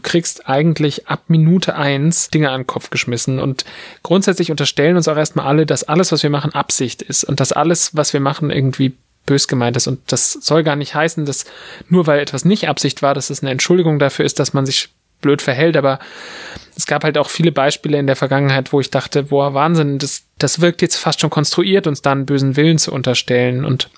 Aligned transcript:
du 0.00 0.08
kriegst 0.08 0.48
eigentlich 0.48 1.08
ab 1.08 1.24
Minute 1.28 1.76
eins 1.76 2.30
Dinge 2.30 2.50
an 2.50 2.62
den 2.62 2.66
Kopf 2.66 2.88
geschmissen 2.88 3.38
und 3.38 3.66
grundsätzlich 4.02 4.50
unterstellen 4.50 4.96
uns 4.96 5.08
auch 5.08 5.16
erstmal 5.16 5.46
alle, 5.46 5.66
dass 5.66 5.84
alles, 5.84 6.10
was 6.10 6.22
wir 6.22 6.30
machen, 6.30 6.54
Absicht 6.54 7.02
ist 7.02 7.24
und 7.24 7.38
dass 7.38 7.52
alles, 7.52 7.94
was 7.94 8.14
wir 8.14 8.20
machen, 8.20 8.50
irgendwie 8.50 8.94
bös 9.26 9.46
gemeint 9.46 9.76
ist. 9.76 9.86
Und 9.86 10.00
das 10.10 10.32
soll 10.32 10.64
gar 10.64 10.76
nicht 10.76 10.94
heißen, 10.94 11.26
dass 11.26 11.44
nur 11.90 12.06
weil 12.06 12.20
etwas 12.20 12.46
nicht 12.46 12.68
Absicht 12.68 13.02
war, 13.02 13.12
dass 13.12 13.28
es 13.28 13.42
eine 13.42 13.50
Entschuldigung 13.50 13.98
dafür 13.98 14.24
ist, 14.24 14.38
dass 14.38 14.54
man 14.54 14.64
sich 14.64 14.88
blöd 15.20 15.42
verhält, 15.42 15.76
aber 15.76 15.98
es 16.74 16.86
gab 16.86 17.04
halt 17.04 17.18
auch 17.18 17.28
viele 17.28 17.52
Beispiele 17.52 17.98
in 17.98 18.06
der 18.06 18.16
Vergangenheit, 18.16 18.72
wo 18.72 18.80
ich 18.80 18.90
dachte, 18.90 19.24
boah, 19.24 19.52
Wahnsinn, 19.52 19.98
das, 19.98 20.22
das 20.38 20.62
wirkt 20.62 20.80
jetzt 20.80 20.96
fast 20.96 21.20
schon 21.20 21.28
konstruiert, 21.28 21.86
uns 21.86 22.00
da 22.00 22.12
einen 22.12 22.24
bösen 22.24 22.56
Willen 22.56 22.78
zu 22.78 22.90
unterstellen. 22.90 23.66
Und 23.66 23.90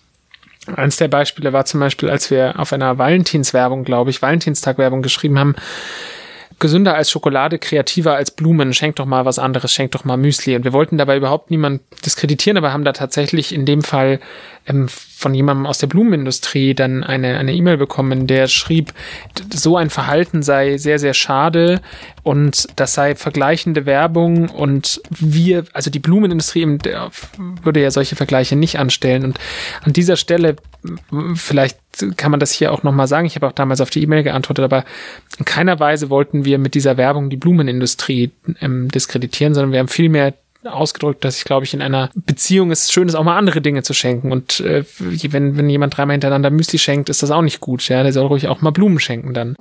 eins 0.74 0.96
der 0.96 1.08
Beispiele 1.08 1.52
war 1.52 1.64
zum 1.64 1.80
Beispiel, 1.80 2.10
als 2.10 2.30
wir 2.30 2.58
auf 2.58 2.72
einer 2.72 2.98
Valentinswerbung, 2.98 3.84
glaube 3.84 4.10
ich, 4.10 4.22
Valentinstagwerbung 4.22 5.02
geschrieben 5.02 5.38
haben, 5.38 5.56
gesünder 6.62 6.94
als 6.94 7.10
Schokolade, 7.10 7.58
kreativer 7.58 8.14
als 8.14 8.30
Blumen, 8.30 8.72
schenk 8.72 8.96
doch 8.96 9.04
mal 9.04 9.26
was 9.26 9.38
anderes, 9.38 9.72
schenk 9.72 9.90
doch 9.92 10.04
mal 10.04 10.16
Müsli. 10.16 10.56
Und 10.56 10.64
wir 10.64 10.72
wollten 10.72 10.96
dabei 10.96 11.18
überhaupt 11.18 11.50
niemand 11.50 11.82
diskreditieren, 12.06 12.56
aber 12.56 12.72
haben 12.72 12.84
da 12.84 12.92
tatsächlich 12.92 13.52
in 13.52 13.66
dem 13.66 13.82
Fall 13.82 14.20
ähm, 14.66 14.88
von 14.88 15.34
jemandem 15.34 15.66
aus 15.66 15.78
der 15.78 15.88
Blumenindustrie 15.88 16.74
dann 16.74 17.02
eine 17.04 17.36
eine 17.36 17.52
E-Mail 17.52 17.76
bekommen, 17.76 18.26
der 18.26 18.46
schrieb, 18.46 18.94
so 19.52 19.76
ein 19.76 19.90
Verhalten 19.90 20.42
sei 20.42 20.78
sehr, 20.78 20.98
sehr 20.98 21.14
schade 21.14 21.80
und 22.22 22.68
das 22.76 22.94
sei 22.94 23.16
vergleichende 23.16 23.84
Werbung 23.84 24.48
und 24.48 25.02
wir, 25.10 25.64
also 25.72 25.90
die 25.90 25.98
Blumenindustrie 25.98 26.64
würde 27.62 27.82
ja 27.82 27.90
solche 27.90 28.14
Vergleiche 28.14 28.54
nicht 28.54 28.78
anstellen. 28.78 29.24
Und 29.24 29.38
an 29.82 29.92
dieser 29.92 30.16
Stelle, 30.16 30.56
vielleicht 31.34 31.81
kann 32.16 32.30
man 32.30 32.40
das 32.40 32.52
hier 32.52 32.72
auch 32.72 32.82
nochmal 32.82 33.06
sagen, 33.06 33.26
ich 33.26 33.34
habe 33.34 33.46
auch 33.46 33.52
damals 33.52 33.80
auf 33.80 33.90
die 33.90 34.02
E-Mail 34.02 34.22
geantwortet, 34.22 34.64
aber 34.64 34.84
in 35.38 35.44
keiner 35.44 35.78
Weise 35.78 36.10
wollten 36.10 36.44
wir 36.44 36.58
mit 36.58 36.74
dieser 36.74 36.96
Werbung 36.96 37.30
die 37.30 37.36
Blumenindustrie 37.36 38.30
ähm, 38.60 38.88
diskreditieren, 38.88 39.54
sondern 39.54 39.72
wir 39.72 39.78
haben 39.78 39.88
vielmehr 39.88 40.34
ausgedrückt, 40.64 41.24
dass 41.24 41.36
ich 41.36 41.44
glaube 41.44 41.64
ich 41.64 41.74
in 41.74 41.82
einer 41.82 42.10
Beziehung 42.14 42.70
ist 42.70 42.92
schön 42.92 43.08
ist 43.08 43.14
auch 43.14 43.24
mal 43.24 43.36
andere 43.36 43.60
Dinge 43.60 43.82
zu 43.82 43.94
schenken. 43.94 44.32
Und 44.32 44.60
äh, 44.60 44.84
wenn 44.98 45.56
wenn 45.56 45.68
jemand 45.68 45.96
dreimal 45.96 46.14
hintereinander 46.14 46.50
Müsli 46.50 46.78
schenkt, 46.78 47.08
ist 47.08 47.22
das 47.22 47.30
auch 47.30 47.42
nicht 47.42 47.60
gut, 47.60 47.88
ja, 47.88 48.02
der 48.02 48.12
soll 48.12 48.26
ruhig 48.26 48.48
auch 48.48 48.60
mal 48.60 48.70
Blumen 48.70 49.00
schenken 49.00 49.34
dann. 49.34 49.56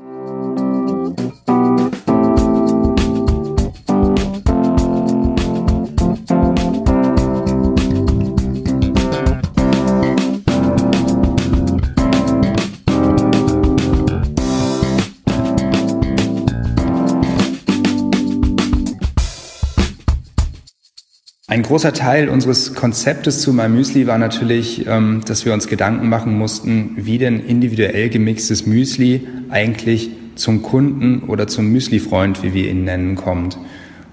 Großer 21.72 21.94
Teil 21.94 22.28
unseres 22.28 22.74
Konzeptes 22.74 23.40
zu 23.40 23.54
MyMüsli 23.54 24.06
war 24.06 24.18
natürlich, 24.18 24.86
ähm, 24.88 25.22
dass 25.26 25.46
wir 25.46 25.54
uns 25.54 25.70
Gedanken 25.70 26.10
machen 26.10 26.38
mussten, 26.38 26.98
wie 26.98 27.18
denn 27.18 27.40
individuell 27.40 28.10
gemixtes 28.10 28.66
Müsli 28.66 29.26
eigentlich 29.50 30.10
zum 30.36 30.64
Kunden 30.64 31.24
oder 31.30 31.48
zum 31.48 31.72
Müsli-Freund, 31.72 32.44
wie 32.44 32.54
wir 32.54 32.70
ihn 32.70 32.84
nennen, 32.84 33.16
kommt. 33.16 33.58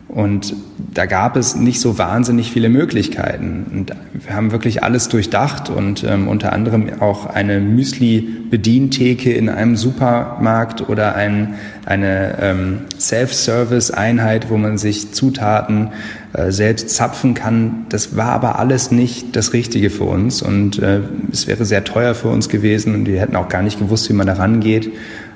Und 0.08 0.54
da 0.94 1.04
gab 1.04 1.36
es 1.36 1.54
nicht 1.54 1.80
so 1.80 1.98
wahnsinnig 1.98 2.50
viele 2.50 2.70
Möglichkeiten. 2.70 3.66
Und 3.70 3.92
wir 4.14 4.34
haben 4.34 4.52
wirklich 4.52 4.82
alles 4.82 5.10
durchdacht 5.10 5.68
und 5.68 6.02
ähm, 6.02 6.28
unter 6.28 6.54
anderem 6.54 7.00
auch 7.00 7.26
eine 7.26 7.60
Müsli-Bedientheke 7.60 9.30
in 9.30 9.50
einem 9.50 9.76
Supermarkt 9.76 10.88
oder 10.88 11.14
ein, 11.14 11.56
eine 11.84 12.38
ähm, 12.40 12.78
Self-Service-Einheit, 12.98 14.48
wo 14.48 14.56
man 14.56 14.78
sich 14.78 15.12
Zutaten 15.12 15.90
äh, 16.32 16.52
selbst 16.52 16.88
zapfen 16.88 17.34
kann. 17.34 17.84
Das 17.90 18.16
war 18.16 18.30
aber 18.30 18.58
alles 18.58 18.90
nicht 18.90 19.36
das 19.36 19.52
Richtige 19.52 19.90
für 19.90 20.04
uns 20.04 20.40
und 20.40 20.78
äh, 20.78 21.00
es 21.30 21.46
wäre 21.46 21.66
sehr 21.66 21.84
teuer 21.84 22.14
für 22.14 22.28
uns 22.28 22.48
gewesen 22.48 22.94
und 22.94 23.06
wir 23.06 23.20
hätten 23.20 23.36
auch 23.36 23.50
gar 23.50 23.62
nicht 23.62 23.78
gewusst, 23.78 24.08
wie 24.08 24.14
man 24.14 24.26
da 24.26 24.34
rangeht. 24.34 24.90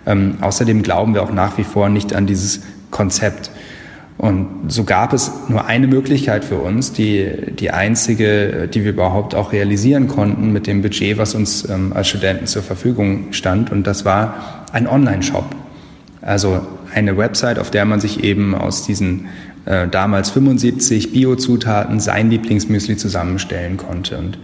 Ähm, 0.07 0.37
außerdem 0.41 0.83
glauben 0.83 1.13
wir 1.13 1.23
auch 1.23 1.33
nach 1.33 1.59
wie 1.59 1.65
vor 1.65 1.91
nicht 1.91 2.15
an 2.15 2.27
dieses 2.27 2.63
Konzept. 2.91 3.51
Und 4.23 4.47
so 4.69 4.85
gab 4.85 5.13
es 5.13 5.33
nur 5.49 5.67
eine 5.67 5.89
Möglichkeit 5.89 6.45
für 6.45 6.59
uns, 6.59 6.93
die, 6.93 7.29
die 7.59 7.73
einzige, 7.73 8.69
die 8.73 8.85
wir 8.85 8.93
überhaupt 8.93 9.35
auch 9.35 9.51
realisieren 9.51 10.07
konnten 10.07 10.53
mit 10.53 10.69
dem 10.69 10.81
Budget, 10.81 11.19
was 11.19 11.35
uns 11.35 11.69
ähm, 11.69 11.93
als 11.93 12.07
Studenten 12.07 12.47
zur 12.47 12.63
Verfügung 12.63 13.33
stand. 13.33 13.73
Und 13.73 13.85
das 13.85 14.05
war 14.05 14.65
ein 14.71 14.87
Online-Shop. 14.87 15.45
Also 16.21 16.65
eine 16.95 17.17
Website, 17.17 17.59
auf 17.59 17.73
der 17.73 17.85
man 17.85 17.99
sich 17.99 18.23
eben 18.23 18.55
aus 18.55 18.87
diesen 18.87 19.27
äh, 19.65 19.89
damals 19.89 20.31
75 20.31 21.11
Biozutaten 21.11 21.99
sein 21.99 22.31
Lieblingsmüsli 22.31 22.97
zusammenstellen 22.97 23.77
konnte. 23.77 24.19
Und 24.19 24.39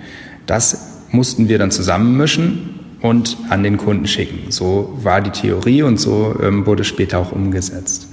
das 0.47 1.05
mussten 1.13 1.49
wir 1.49 1.61
dann 1.61 1.71
zusammenmischen 1.71 2.81
und 3.01 3.37
an 3.49 3.63
den 3.63 3.77
Kunden 3.77 4.09
schicken. 4.09 4.51
So 4.51 4.99
war 5.05 5.21
die 5.21 5.31
Theorie 5.31 5.83
und 5.83 6.01
so 6.01 6.35
ähm, 6.43 6.67
wurde 6.67 6.83
später 6.83 7.21
auch 7.21 7.31
umgesetzt. 7.31 8.08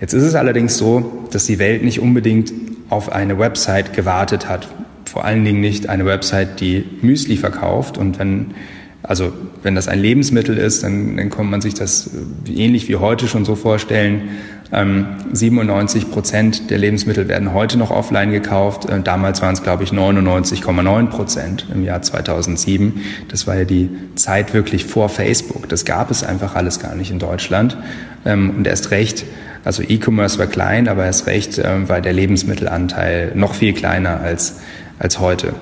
Jetzt 0.00 0.12
ist 0.12 0.22
es 0.22 0.34
allerdings 0.34 0.76
so, 0.76 1.26
dass 1.32 1.46
die 1.46 1.58
Welt 1.58 1.82
nicht 1.82 2.00
unbedingt 2.00 2.52
auf 2.88 3.10
eine 3.10 3.38
Website 3.38 3.92
gewartet 3.92 4.48
hat. 4.48 4.68
Vor 5.04 5.24
allen 5.24 5.44
Dingen 5.44 5.60
nicht 5.60 5.88
eine 5.88 6.06
Website, 6.06 6.60
die 6.60 6.84
Müsli 7.02 7.36
verkauft. 7.36 7.98
Und 7.98 8.18
wenn, 8.18 8.54
also 9.02 9.32
wenn 9.62 9.74
das 9.74 9.88
ein 9.88 9.98
Lebensmittel 9.98 10.56
ist, 10.56 10.84
dann, 10.84 11.16
dann 11.16 11.30
kann 11.30 11.50
man 11.50 11.60
sich 11.60 11.74
das 11.74 12.10
ähnlich 12.46 12.88
wie 12.88 12.96
heute 12.96 13.26
schon 13.26 13.44
so 13.44 13.56
vorstellen. 13.56 14.28
Ähm, 14.70 15.06
97 15.32 16.10
Prozent 16.10 16.70
der 16.70 16.76
Lebensmittel 16.76 17.26
werden 17.26 17.54
heute 17.54 17.78
noch 17.78 17.90
offline 17.90 18.30
gekauft. 18.30 18.84
Äh, 18.84 19.00
damals 19.00 19.40
waren 19.40 19.54
es, 19.54 19.62
glaube 19.62 19.82
ich, 19.82 19.90
99,9 19.92 21.06
Prozent 21.06 21.66
im 21.74 21.82
Jahr 21.82 22.02
2007. 22.02 23.00
Das 23.28 23.46
war 23.46 23.56
ja 23.56 23.64
die 23.64 23.88
Zeit 24.14 24.52
wirklich 24.52 24.84
vor 24.84 25.08
Facebook. 25.08 25.68
Das 25.70 25.86
gab 25.86 26.10
es 26.10 26.22
einfach 26.22 26.54
alles 26.54 26.80
gar 26.80 26.94
nicht 26.94 27.10
in 27.10 27.18
Deutschland. 27.18 27.78
Ähm, 28.26 28.50
und 28.58 28.66
erst 28.66 28.90
recht 28.90 29.24
also 29.68 29.82
E-Commerce 29.82 30.38
war 30.38 30.46
klein, 30.46 30.88
aber 30.88 31.04
erst 31.04 31.26
recht 31.26 31.58
äh, 31.58 31.86
war 31.90 32.00
der 32.00 32.14
Lebensmittelanteil 32.14 33.32
noch 33.34 33.52
viel 33.52 33.74
kleiner 33.74 34.18
als, 34.18 34.60
als 34.98 35.20
heute. 35.20 35.52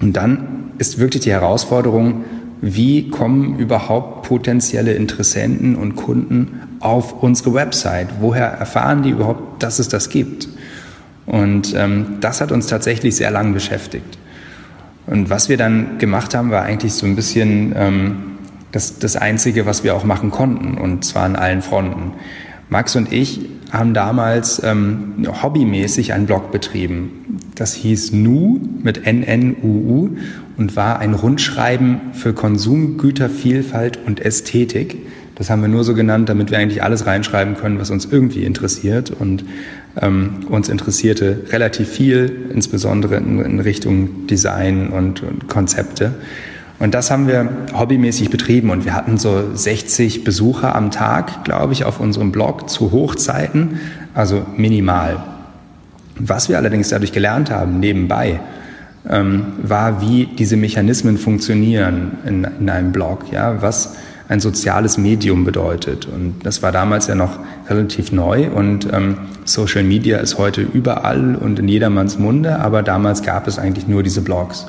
Und 0.00 0.14
dann 0.14 0.72
ist 0.78 0.98
wirklich 0.98 1.22
die 1.22 1.30
Herausforderung, 1.30 2.24
wie 2.60 3.08
kommen 3.08 3.56
überhaupt 3.56 4.26
potenzielle 4.26 4.94
Interessenten 4.94 5.76
und 5.76 5.94
Kunden 5.94 6.60
auf 6.80 7.22
unsere 7.22 7.54
Website? 7.54 8.08
Woher 8.18 8.46
erfahren 8.46 9.04
die 9.04 9.10
überhaupt, 9.10 9.62
dass 9.62 9.78
es 9.78 9.86
das 9.86 10.08
gibt? 10.08 10.48
Und 11.24 11.72
ähm, 11.76 12.16
das 12.20 12.40
hat 12.40 12.50
uns 12.50 12.66
tatsächlich 12.66 13.14
sehr 13.14 13.30
lang 13.30 13.54
beschäftigt. 13.54 14.18
Und 15.06 15.30
was 15.30 15.48
wir 15.48 15.56
dann 15.56 15.98
gemacht 15.98 16.34
haben, 16.34 16.50
war 16.50 16.64
eigentlich 16.64 16.94
so 16.94 17.06
ein 17.06 17.14
bisschen 17.14 17.74
ähm, 17.76 18.16
das, 18.72 18.98
das 18.98 19.14
Einzige, 19.14 19.66
was 19.66 19.84
wir 19.84 19.94
auch 19.94 20.02
machen 20.02 20.32
konnten, 20.32 20.78
und 20.78 21.04
zwar 21.04 21.22
an 21.22 21.36
allen 21.36 21.62
Fronten. 21.62 22.14
Max 22.70 22.94
und 22.96 23.12
ich 23.12 23.40
haben 23.72 23.94
damals 23.94 24.62
ähm, 24.64 25.26
hobbymäßig 25.42 26.12
einen 26.12 26.26
Blog 26.26 26.50
betrieben. 26.50 27.38
Das 27.54 27.74
hieß 27.74 28.12
Nu 28.12 28.60
mit 28.82 29.02
NNUU 29.06 30.16
und 30.56 30.76
war 30.76 30.98
ein 30.98 31.14
Rundschreiben 31.14 32.00
für 32.12 32.32
Konsumgütervielfalt 32.32 33.98
und 34.06 34.20
Ästhetik. 34.20 34.98
Das 35.34 35.50
haben 35.50 35.62
wir 35.62 35.68
nur 35.68 35.84
so 35.84 35.94
genannt, 35.94 36.28
damit 36.28 36.50
wir 36.50 36.58
eigentlich 36.58 36.82
alles 36.82 37.06
reinschreiben 37.06 37.56
können, 37.56 37.78
was 37.78 37.90
uns 37.90 38.06
irgendwie 38.06 38.44
interessiert. 38.44 39.10
Und 39.10 39.44
ähm, 40.00 40.46
uns 40.48 40.68
interessierte 40.68 41.44
relativ 41.50 41.88
viel, 41.88 42.50
insbesondere 42.52 43.16
in, 43.16 43.40
in 43.40 43.60
Richtung 43.60 44.26
Design 44.26 44.88
und, 44.88 45.22
und 45.22 45.48
Konzepte. 45.48 46.14
Und 46.80 46.94
das 46.94 47.10
haben 47.10 47.28
wir 47.28 47.48
hobbymäßig 47.74 48.30
betrieben 48.30 48.70
und 48.70 48.86
wir 48.86 48.94
hatten 48.94 49.18
so 49.18 49.54
60 49.54 50.24
Besucher 50.24 50.74
am 50.74 50.90
Tag, 50.90 51.44
glaube 51.44 51.74
ich, 51.74 51.84
auf 51.84 52.00
unserem 52.00 52.32
Blog 52.32 52.70
zu 52.70 52.90
Hochzeiten, 52.90 53.78
also 54.14 54.46
minimal. 54.56 55.22
Was 56.18 56.48
wir 56.48 56.56
allerdings 56.56 56.88
dadurch 56.88 57.12
gelernt 57.12 57.50
haben, 57.50 57.80
nebenbei, 57.80 58.40
ähm, 59.08 59.42
war, 59.62 60.00
wie 60.00 60.26
diese 60.26 60.56
Mechanismen 60.56 61.18
funktionieren 61.18 62.12
in, 62.26 62.46
in 62.58 62.70
einem 62.70 62.92
Blog, 62.92 63.30
ja, 63.30 63.60
was 63.60 63.96
ein 64.30 64.40
soziales 64.40 64.96
Medium 64.96 65.44
bedeutet. 65.44 66.06
Und 66.06 66.36
das 66.44 66.62
war 66.62 66.72
damals 66.72 67.08
ja 67.08 67.14
noch 67.14 67.38
relativ 67.68 68.10
neu 68.10 68.48
und 68.48 68.90
ähm, 68.90 69.18
Social 69.44 69.82
Media 69.82 70.18
ist 70.18 70.38
heute 70.38 70.62
überall 70.62 71.36
und 71.36 71.58
in 71.58 71.68
jedermanns 71.68 72.18
Munde, 72.18 72.58
aber 72.58 72.82
damals 72.82 73.22
gab 73.22 73.46
es 73.48 73.58
eigentlich 73.58 73.86
nur 73.86 74.02
diese 74.02 74.22
Blogs. 74.22 74.66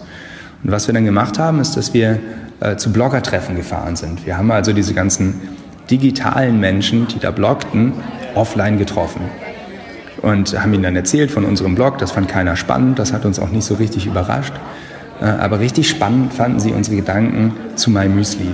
Und 0.63 0.71
was 0.71 0.87
wir 0.87 0.93
dann 0.93 1.05
gemacht 1.05 1.39
haben, 1.39 1.59
ist, 1.59 1.75
dass 1.75 1.93
wir 1.93 2.19
äh, 2.59 2.75
zu 2.75 2.91
Bloggertreffen 2.91 3.55
gefahren 3.55 3.95
sind. 3.95 4.25
Wir 4.25 4.37
haben 4.37 4.51
also 4.51 4.73
diese 4.73 4.93
ganzen 4.93 5.41
digitalen 5.89 6.59
Menschen, 6.59 7.07
die 7.07 7.19
da 7.19 7.31
bloggten, 7.31 7.93
offline 8.35 8.77
getroffen. 8.77 9.21
Und 10.21 10.59
haben 10.61 10.73
ihnen 10.73 10.83
dann 10.83 10.95
erzählt 10.95 11.31
von 11.31 11.45
unserem 11.45 11.73
Blog. 11.75 11.97
Das 11.97 12.11
fand 12.11 12.27
keiner 12.27 12.55
spannend, 12.55 12.99
das 12.99 13.11
hat 13.11 13.25
uns 13.25 13.39
auch 13.39 13.49
nicht 13.49 13.65
so 13.65 13.75
richtig 13.75 14.05
überrascht. 14.05 14.53
Äh, 15.19 15.25
aber 15.25 15.59
richtig 15.59 15.89
spannend 15.89 16.33
fanden 16.33 16.59
sie 16.59 16.71
unsere 16.71 16.97
Gedanken 16.97 17.53
zu 17.75 17.89
MyMüsli. 17.89 18.53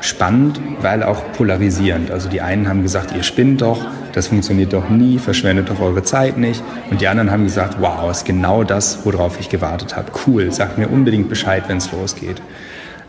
spannend, 0.00 0.60
weil 0.82 1.02
auch 1.02 1.32
polarisierend. 1.32 2.10
Also 2.10 2.28
die 2.28 2.42
einen 2.42 2.68
haben 2.68 2.82
gesagt, 2.82 3.14
ihr 3.16 3.22
spinnt 3.22 3.62
doch, 3.62 3.86
das 4.14 4.28
funktioniert 4.28 4.72
doch 4.72 4.88
nie, 4.88 5.18
verschwendet 5.18 5.68
doch 5.68 5.80
eure 5.80 6.04
Zeit 6.04 6.38
nicht. 6.38 6.62
Und 6.90 7.00
die 7.00 7.08
anderen 7.08 7.30
haben 7.30 7.44
gesagt, 7.44 7.76
wow, 7.80 8.10
ist 8.10 8.24
genau 8.24 8.62
das, 8.62 9.04
worauf 9.04 9.40
ich 9.40 9.48
gewartet 9.48 9.96
habe. 9.96 10.12
Cool, 10.26 10.52
sagt 10.52 10.78
mir 10.78 10.88
unbedingt 10.88 11.28
Bescheid, 11.28 11.64
wenn 11.66 11.78
es 11.78 11.90
losgeht. 11.90 12.40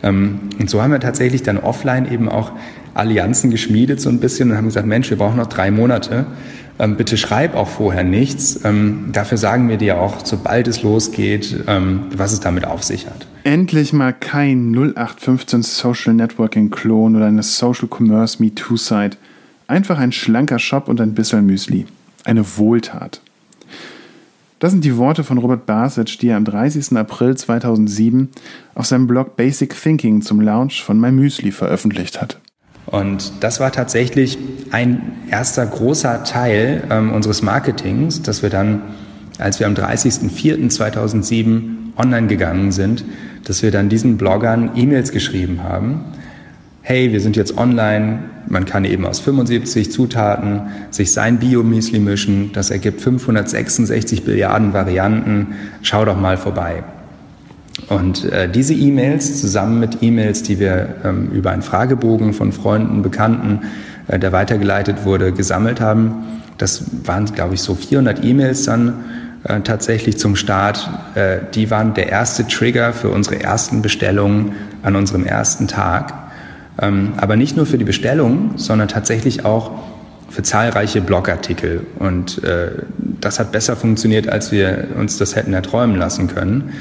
Ähm, 0.01 0.39
und 0.59 0.69
so 0.69 0.81
haben 0.81 0.91
wir 0.91 0.99
tatsächlich 0.99 1.43
dann 1.43 1.59
offline 1.59 2.11
eben 2.11 2.27
auch 2.27 2.51
Allianzen 2.95 3.51
geschmiedet 3.51 4.01
so 4.01 4.09
ein 4.09 4.19
bisschen 4.19 4.49
und 4.49 4.57
haben 4.57 4.65
gesagt, 4.65 4.87
Mensch, 4.87 5.09
wir 5.09 5.17
brauchen 5.17 5.37
noch 5.37 5.47
drei 5.47 5.69
Monate. 5.69 6.25
Ähm, 6.79 6.97
bitte 6.97 7.17
schreib 7.17 7.55
auch 7.55 7.67
vorher 7.67 8.03
nichts. 8.03 8.61
Ähm, 8.63 9.09
dafür 9.11 9.37
sagen 9.37 9.69
wir 9.69 9.77
dir 9.77 9.99
auch, 9.99 10.25
sobald 10.25 10.67
es 10.67 10.81
losgeht, 10.81 11.63
was 11.67 12.33
es 12.33 12.39
damit 12.39 12.65
auf 12.65 12.83
sich 12.83 13.05
hat. 13.05 13.27
Endlich 13.43 13.93
mal 13.93 14.11
kein 14.11 14.73
0815 14.73 15.61
Social 15.61 16.13
Networking 16.15 16.71
Klon 16.71 17.15
oder 17.15 17.27
eine 17.27 17.43
Social 17.43 17.87
Commerce 17.87 18.41
Me 18.41 18.53
Too 18.53 18.75
Site. 18.75 19.17
Einfach 19.67 19.97
ein 19.97 20.11
schlanker 20.11 20.59
Shop 20.59 20.87
und 20.87 21.01
ein 21.01 21.15
bisschen 21.15 21.45
Müsli. 21.45 21.87
Eine 22.23 22.45
Wohltat. 22.57 23.21
Das 24.59 24.71
sind 24.71 24.85
die 24.85 24.95
Worte 24.97 25.23
von 25.23 25.39
Robert 25.39 25.65
Basic, 25.65 26.19
die 26.19 26.29
er 26.29 26.37
am 26.37 26.45
30. 26.45 26.95
April 26.97 27.35
2007 27.35 28.29
auf 28.73 28.85
seinem 28.85 29.07
Blog 29.07 29.35
Basic 29.35 29.75
Thinking 29.79 30.21
zum 30.21 30.39
Launch 30.39 30.83
von 30.83 30.99
MyMüsli 30.99 31.51
veröffentlicht 31.51 32.21
hat. 32.21 32.39
Und 32.85 33.33
das 33.41 33.59
war 33.59 33.71
tatsächlich 33.71 34.37
ein 34.71 35.13
erster 35.29 35.65
großer 35.65 36.23
Teil 36.23 36.83
ähm, 36.91 37.11
unseres 37.11 37.41
Marketings, 37.41 38.21
dass 38.21 38.43
wir 38.43 38.51
dann, 38.51 38.83
als 39.39 39.59
wir 39.59 39.65
am 39.67 39.73
30.04.2007 39.73 41.61
online 41.97 42.27
gegangen 42.27 42.71
sind, 42.71 43.03
dass 43.43 43.63
wir 43.63 43.71
dann 43.71 43.89
diesen 43.89 44.17
Bloggern 44.17 44.71
E-Mails 44.75 45.11
geschrieben 45.11 45.63
haben. 45.63 46.05
Hey, 46.81 47.11
wir 47.11 47.19
sind 47.19 47.35
jetzt 47.35 47.57
online, 47.57 48.19
man 48.47 48.65
kann 48.65 48.85
eben 48.85 49.05
aus 49.05 49.19
75 49.19 49.91
Zutaten 49.91 50.61
sich 50.91 51.11
sein 51.11 51.39
Bio-Müsli 51.39 51.99
mischen, 51.99 52.51
das 52.53 52.71
ergibt 52.71 53.01
566 53.01 54.23
Billiarden 54.23 54.73
Varianten, 54.73 55.55
schau 55.81 56.05
doch 56.05 56.19
mal 56.19 56.37
vorbei. 56.37 56.83
Und 57.89 58.25
äh, 58.25 58.49
diese 58.49 58.73
E-Mails 58.73 59.41
zusammen 59.41 59.79
mit 59.79 60.01
E-Mails, 60.01 60.43
die 60.43 60.59
wir 60.59 60.95
ähm, 61.03 61.29
über 61.31 61.51
einen 61.51 61.61
Fragebogen 61.61 62.33
von 62.33 62.51
Freunden, 62.51 63.01
Bekannten, 63.01 63.61
äh, 64.07 64.17
der 64.17 64.31
weitergeleitet 64.31 65.03
wurde, 65.03 65.33
gesammelt 65.33 65.81
haben, 65.81 66.41
das 66.57 66.85
waren, 67.03 67.25
glaube 67.25 67.55
ich, 67.55 67.61
so 67.61 67.75
400 67.75 68.23
E-Mails 68.23 68.63
dann 68.63 68.93
äh, 69.43 69.59
tatsächlich 69.61 70.17
zum 70.17 70.35
Start. 70.35 70.89
Äh, 71.15 71.39
die 71.53 71.69
waren 71.69 71.93
der 71.93 72.09
erste 72.09 72.47
Trigger 72.47 72.93
für 72.93 73.09
unsere 73.09 73.41
ersten 73.41 73.81
Bestellungen 73.81 74.53
an 74.81 74.95
unserem 74.95 75.25
ersten 75.25 75.67
Tag. 75.67 76.13
Ähm, 76.81 77.13
aber 77.17 77.35
nicht 77.35 77.55
nur 77.55 77.65
für 77.65 77.77
die 77.77 77.85
Bestellungen, 77.85 78.57
sondern 78.57 78.87
tatsächlich 78.87 79.45
auch 79.45 79.71
für 80.29 80.43
zahlreiche 80.43 81.01
Blogartikel. 81.01 81.85
Und 81.99 82.43
äh, 82.43 82.71
das 82.97 83.39
hat 83.39 83.51
besser 83.51 83.75
funktioniert, 83.75 84.27
als 84.27 84.51
wir 84.51 84.89
uns 84.97 85.17
das 85.17 85.35
hätten 85.35 85.53
erträumen 85.53 85.95
lassen 85.95 86.27
können. 86.27 86.73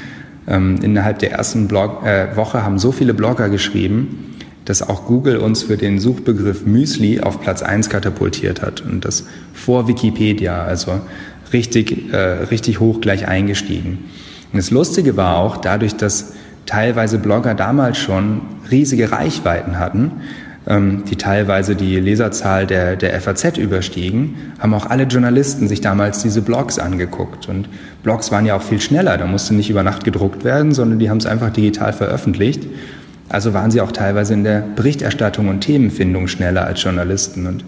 Ähm, 0.47 0.79
innerhalb 0.81 1.19
der 1.19 1.31
ersten 1.31 1.67
Blog, 1.67 2.05
äh, 2.05 2.35
Woche 2.35 2.63
haben 2.63 2.77
so 2.77 2.91
viele 2.91 3.13
Blogger 3.13 3.49
geschrieben, 3.49 4.35
dass 4.65 4.81
auch 4.81 5.05
Google 5.05 5.37
uns 5.37 5.63
für 5.63 5.77
den 5.77 5.99
Suchbegriff 5.99 6.65
Müsli 6.65 7.21
auf 7.21 7.39
Platz 7.39 7.61
1 7.61 7.89
katapultiert 7.89 8.61
hat 8.61 8.81
und 8.81 9.05
das 9.05 9.25
vor 9.53 9.87
Wikipedia, 9.87 10.63
also 10.63 10.99
richtig, 11.53 12.11
äh, 12.11 12.17
richtig 12.17 12.79
hoch 12.79 12.99
gleich 12.99 13.27
eingestiegen. 13.27 14.05
Und 14.51 14.57
das 14.57 14.71
Lustige 14.71 15.17
war 15.17 15.37
auch, 15.37 15.57
dadurch, 15.57 15.95
dass 15.95 16.33
teilweise 16.65 17.19
Blogger 17.19 17.53
damals 17.53 17.97
schon 17.97 18.41
riesige 18.71 19.11
Reichweiten 19.11 19.79
hatten, 19.79 20.11
ähm, 20.67 21.03
die 21.09 21.15
teilweise 21.15 21.75
die 21.75 21.99
Leserzahl 21.99 22.65
der, 22.65 22.95
der 22.95 23.19
FAZ 23.21 23.57
überstiegen, 23.57 24.35
haben 24.59 24.73
auch 24.73 24.87
alle 24.87 25.03
Journalisten 25.03 25.67
sich 25.67 25.81
damals 25.81 26.23
diese 26.23 26.41
Blogs 26.41 26.79
angeguckt. 26.79 27.47
Und 27.47 27.69
Blogs 28.03 28.31
waren 28.31 28.45
ja 28.45 28.55
auch 28.55 28.63
viel 28.63 28.81
schneller, 28.81 29.17
da 29.17 29.27
musste 29.27 29.53
nicht 29.53 29.69
über 29.69 29.83
Nacht 29.83 30.03
gedruckt 30.03 30.43
werden, 30.43 30.73
sondern 30.73 30.99
die 30.99 31.09
haben 31.09 31.17
es 31.17 31.25
einfach 31.25 31.51
digital 31.51 31.93
veröffentlicht. 31.93 32.63
Also 33.29 33.53
waren 33.53 33.71
sie 33.71 33.81
auch 33.81 33.91
teilweise 33.91 34.33
in 34.33 34.43
der 34.43 34.63
Berichterstattung 34.75 35.47
und 35.47 35.61
Themenfindung 35.61 36.27
schneller 36.27 36.65
als 36.65 36.83
Journalisten. 36.83 37.47
Und 37.47 37.65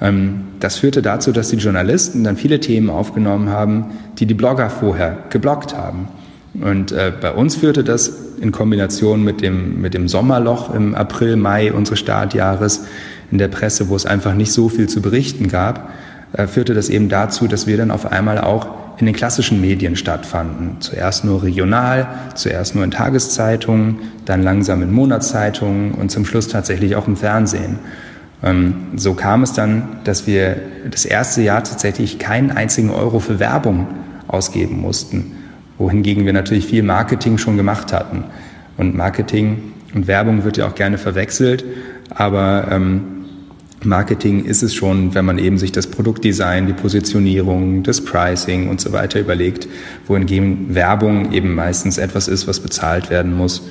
ähm, 0.00 0.44
das 0.60 0.76
führte 0.76 1.02
dazu, 1.02 1.32
dass 1.32 1.48
die 1.48 1.56
Journalisten 1.56 2.24
dann 2.24 2.36
viele 2.36 2.60
Themen 2.60 2.90
aufgenommen 2.90 3.50
haben, 3.50 3.86
die 4.18 4.26
die 4.26 4.34
Blogger 4.34 4.70
vorher 4.70 5.18
geblockt 5.30 5.74
haben. 5.74 6.08
Und 6.54 6.92
äh, 6.92 7.12
bei 7.18 7.32
uns 7.32 7.56
führte 7.56 7.84
das 7.84 8.12
in 8.40 8.52
Kombination 8.52 9.22
mit 9.22 9.40
dem, 9.40 9.80
mit 9.80 9.94
dem 9.94 10.08
Sommerloch 10.08 10.74
im 10.74 10.94
April, 10.94 11.36
Mai 11.36 11.72
unseres 11.72 12.00
Startjahres 12.00 12.86
in 13.30 13.38
der 13.38 13.48
Presse, 13.48 13.88
wo 13.88 13.96
es 13.96 14.06
einfach 14.06 14.34
nicht 14.34 14.52
so 14.52 14.68
viel 14.68 14.88
zu 14.88 15.00
berichten 15.00 15.48
gab, 15.48 15.90
äh, 16.32 16.46
führte 16.46 16.74
das 16.74 16.88
eben 16.88 17.08
dazu, 17.08 17.46
dass 17.46 17.66
wir 17.66 17.76
dann 17.76 17.90
auf 17.90 18.10
einmal 18.10 18.38
auch 18.38 18.66
in 18.98 19.06
den 19.06 19.14
klassischen 19.14 19.60
Medien 19.60 19.96
stattfanden. 19.96 20.76
Zuerst 20.80 21.24
nur 21.24 21.42
regional, 21.42 22.08
zuerst 22.34 22.74
nur 22.74 22.84
in 22.84 22.90
Tageszeitungen, 22.90 23.98
dann 24.26 24.42
langsam 24.42 24.82
in 24.82 24.92
Monatszeitungen 24.92 25.92
und 25.92 26.10
zum 26.10 26.26
Schluss 26.26 26.48
tatsächlich 26.48 26.96
auch 26.96 27.06
im 27.06 27.16
Fernsehen. 27.16 27.78
Ähm, 28.42 28.74
so 28.96 29.14
kam 29.14 29.44
es 29.44 29.52
dann, 29.52 30.00
dass 30.02 30.26
wir 30.26 30.56
das 30.90 31.04
erste 31.04 31.42
Jahr 31.42 31.62
tatsächlich 31.62 32.18
keinen 32.18 32.50
einzigen 32.50 32.90
Euro 32.90 33.20
für 33.20 33.38
Werbung 33.38 33.86
ausgeben 34.26 34.80
mussten 34.80 35.36
wohingegen 35.80 36.26
wir 36.26 36.32
natürlich 36.34 36.66
viel 36.66 36.82
Marketing 36.82 37.38
schon 37.38 37.56
gemacht 37.56 37.92
hatten. 37.92 38.24
Und 38.76 38.94
Marketing 38.94 39.72
und 39.94 40.06
Werbung 40.06 40.44
wird 40.44 40.58
ja 40.58 40.68
auch 40.68 40.74
gerne 40.74 40.98
verwechselt, 40.98 41.64
aber 42.10 42.68
ähm, 42.70 43.02
Marketing 43.82 44.44
ist 44.44 44.62
es 44.62 44.74
schon, 44.74 45.14
wenn 45.14 45.24
man 45.24 45.38
eben 45.38 45.56
sich 45.56 45.72
das 45.72 45.86
Produktdesign, 45.86 46.66
die 46.66 46.74
Positionierung, 46.74 47.82
das 47.82 48.04
Pricing 48.04 48.68
und 48.68 48.80
so 48.80 48.92
weiter 48.92 49.18
überlegt, 49.18 49.68
wohingegen 50.06 50.74
Werbung 50.74 51.32
eben 51.32 51.54
meistens 51.54 51.96
etwas 51.96 52.28
ist, 52.28 52.46
was 52.46 52.60
bezahlt 52.60 53.08
werden 53.08 53.34
muss 53.34 53.62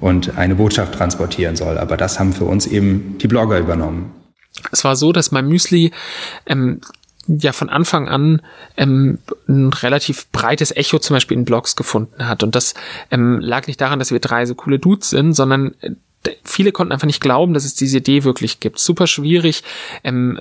und 0.00 0.38
eine 0.38 0.54
Botschaft 0.54 0.94
transportieren 0.94 1.56
soll. 1.56 1.76
Aber 1.76 1.98
das 1.98 2.18
haben 2.18 2.32
für 2.32 2.44
uns 2.44 2.66
eben 2.66 3.18
die 3.18 3.28
Blogger 3.28 3.58
übernommen. 3.58 4.10
Es 4.72 4.82
war 4.84 4.96
so, 4.96 5.12
dass 5.12 5.30
mein 5.30 5.46
Müsli 5.46 5.92
ähm, 6.46 6.80
ja 7.38 7.52
von 7.52 7.68
Anfang 7.68 8.08
an 8.08 8.42
ähm, 8.76 9.18
ein 9.48 9.72
relativ 9.72 10.28
breites 10.32 10.74
Echo 10.74 10.98
zum 10.98 11.14
Beispiel 11.14 11.36
in 11.36 11.44
Blogs 11.44 11.76
gefunden 11.76 12.26
hat. 12.26 12.42
Und 12.42 12.54
das 12.54 12.74
ähm, 13.10 13.38
lag 13.40 13.66
nicht 13.66 13.80
daran, 13.80 13.98
dass 13.98 14.10
wir 14.10 14.20
drei 14.20 14.46
so 14.46 14.54
coole 14.54 14.78
Dudes 14.78 15.10
sind, 15.10 15.34
sondern 15.34 15.74
äh, 15.80 15.90
viele 16.44 16.72
konnten 16.72 16.92
einfach 16.92 17.06
nicht 17.06 17.22
glauben, 17.22 17.54
dass 17.54 17.64
es 17.64 17.74
diese 17.74 17.98
Idee 17.98 18.24
wirklich 18.24 18.60
gibt. 18.60 18.78
Super 18.78 19.06
schwierig. 19.06 19.62
Ähm, 20.04 20.38